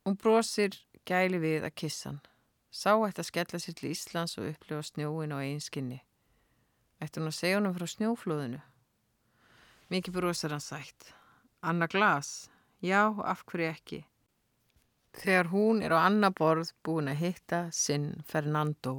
Hún 0.07 0.17
brosir 0.19 0.79
gæli 1.09 1.41
við 1.43 1.67
að 1.69 1.77
kissa 1.83 2.11
hann. 2.11 2.23
Sá 2.73 2.95
ætti 2.95 3.21
að 3.21 3.29
skella 3.29 3.61
sér 3.61 3.77
til 3.77 3.93
Íslands 3.93 4.39
og 4.41 4.49
upplifa 4.55 4.87
snjóin 4.89 5.35
og 5.37 5.45
einn 5.45 5.61
Ætti 7.03 7.19
hún 7.19 7.31
að 7.33 7.35
segja 7.35 7.59
honum 7.59 7.75
frá 7.75 7.89
snjóflóðinu? 7.91 8.61
Mikið 9.91 10.15
brosir 10.15 10.53
hann 10.55 10.63
sætt. 10.63 11.09
Anna 11.63 11.89
glas? 11.91 12.49
Já, 12.83 13.11
af 13.27 13.43
hverju 13.47 13.71
ekki? 13.73 13.99
Þegar 15.13 15.51
hún 15.51 15.83
er 15.83 15.93
á 15.93 16.07
annar 16.07 16.33
borð 16.39 16.71
búin 16.87 17.11
að 17.11 17.21
hitta 17.25 17.65
sinn 17.75 18.23
Fernando. 18.31 18.95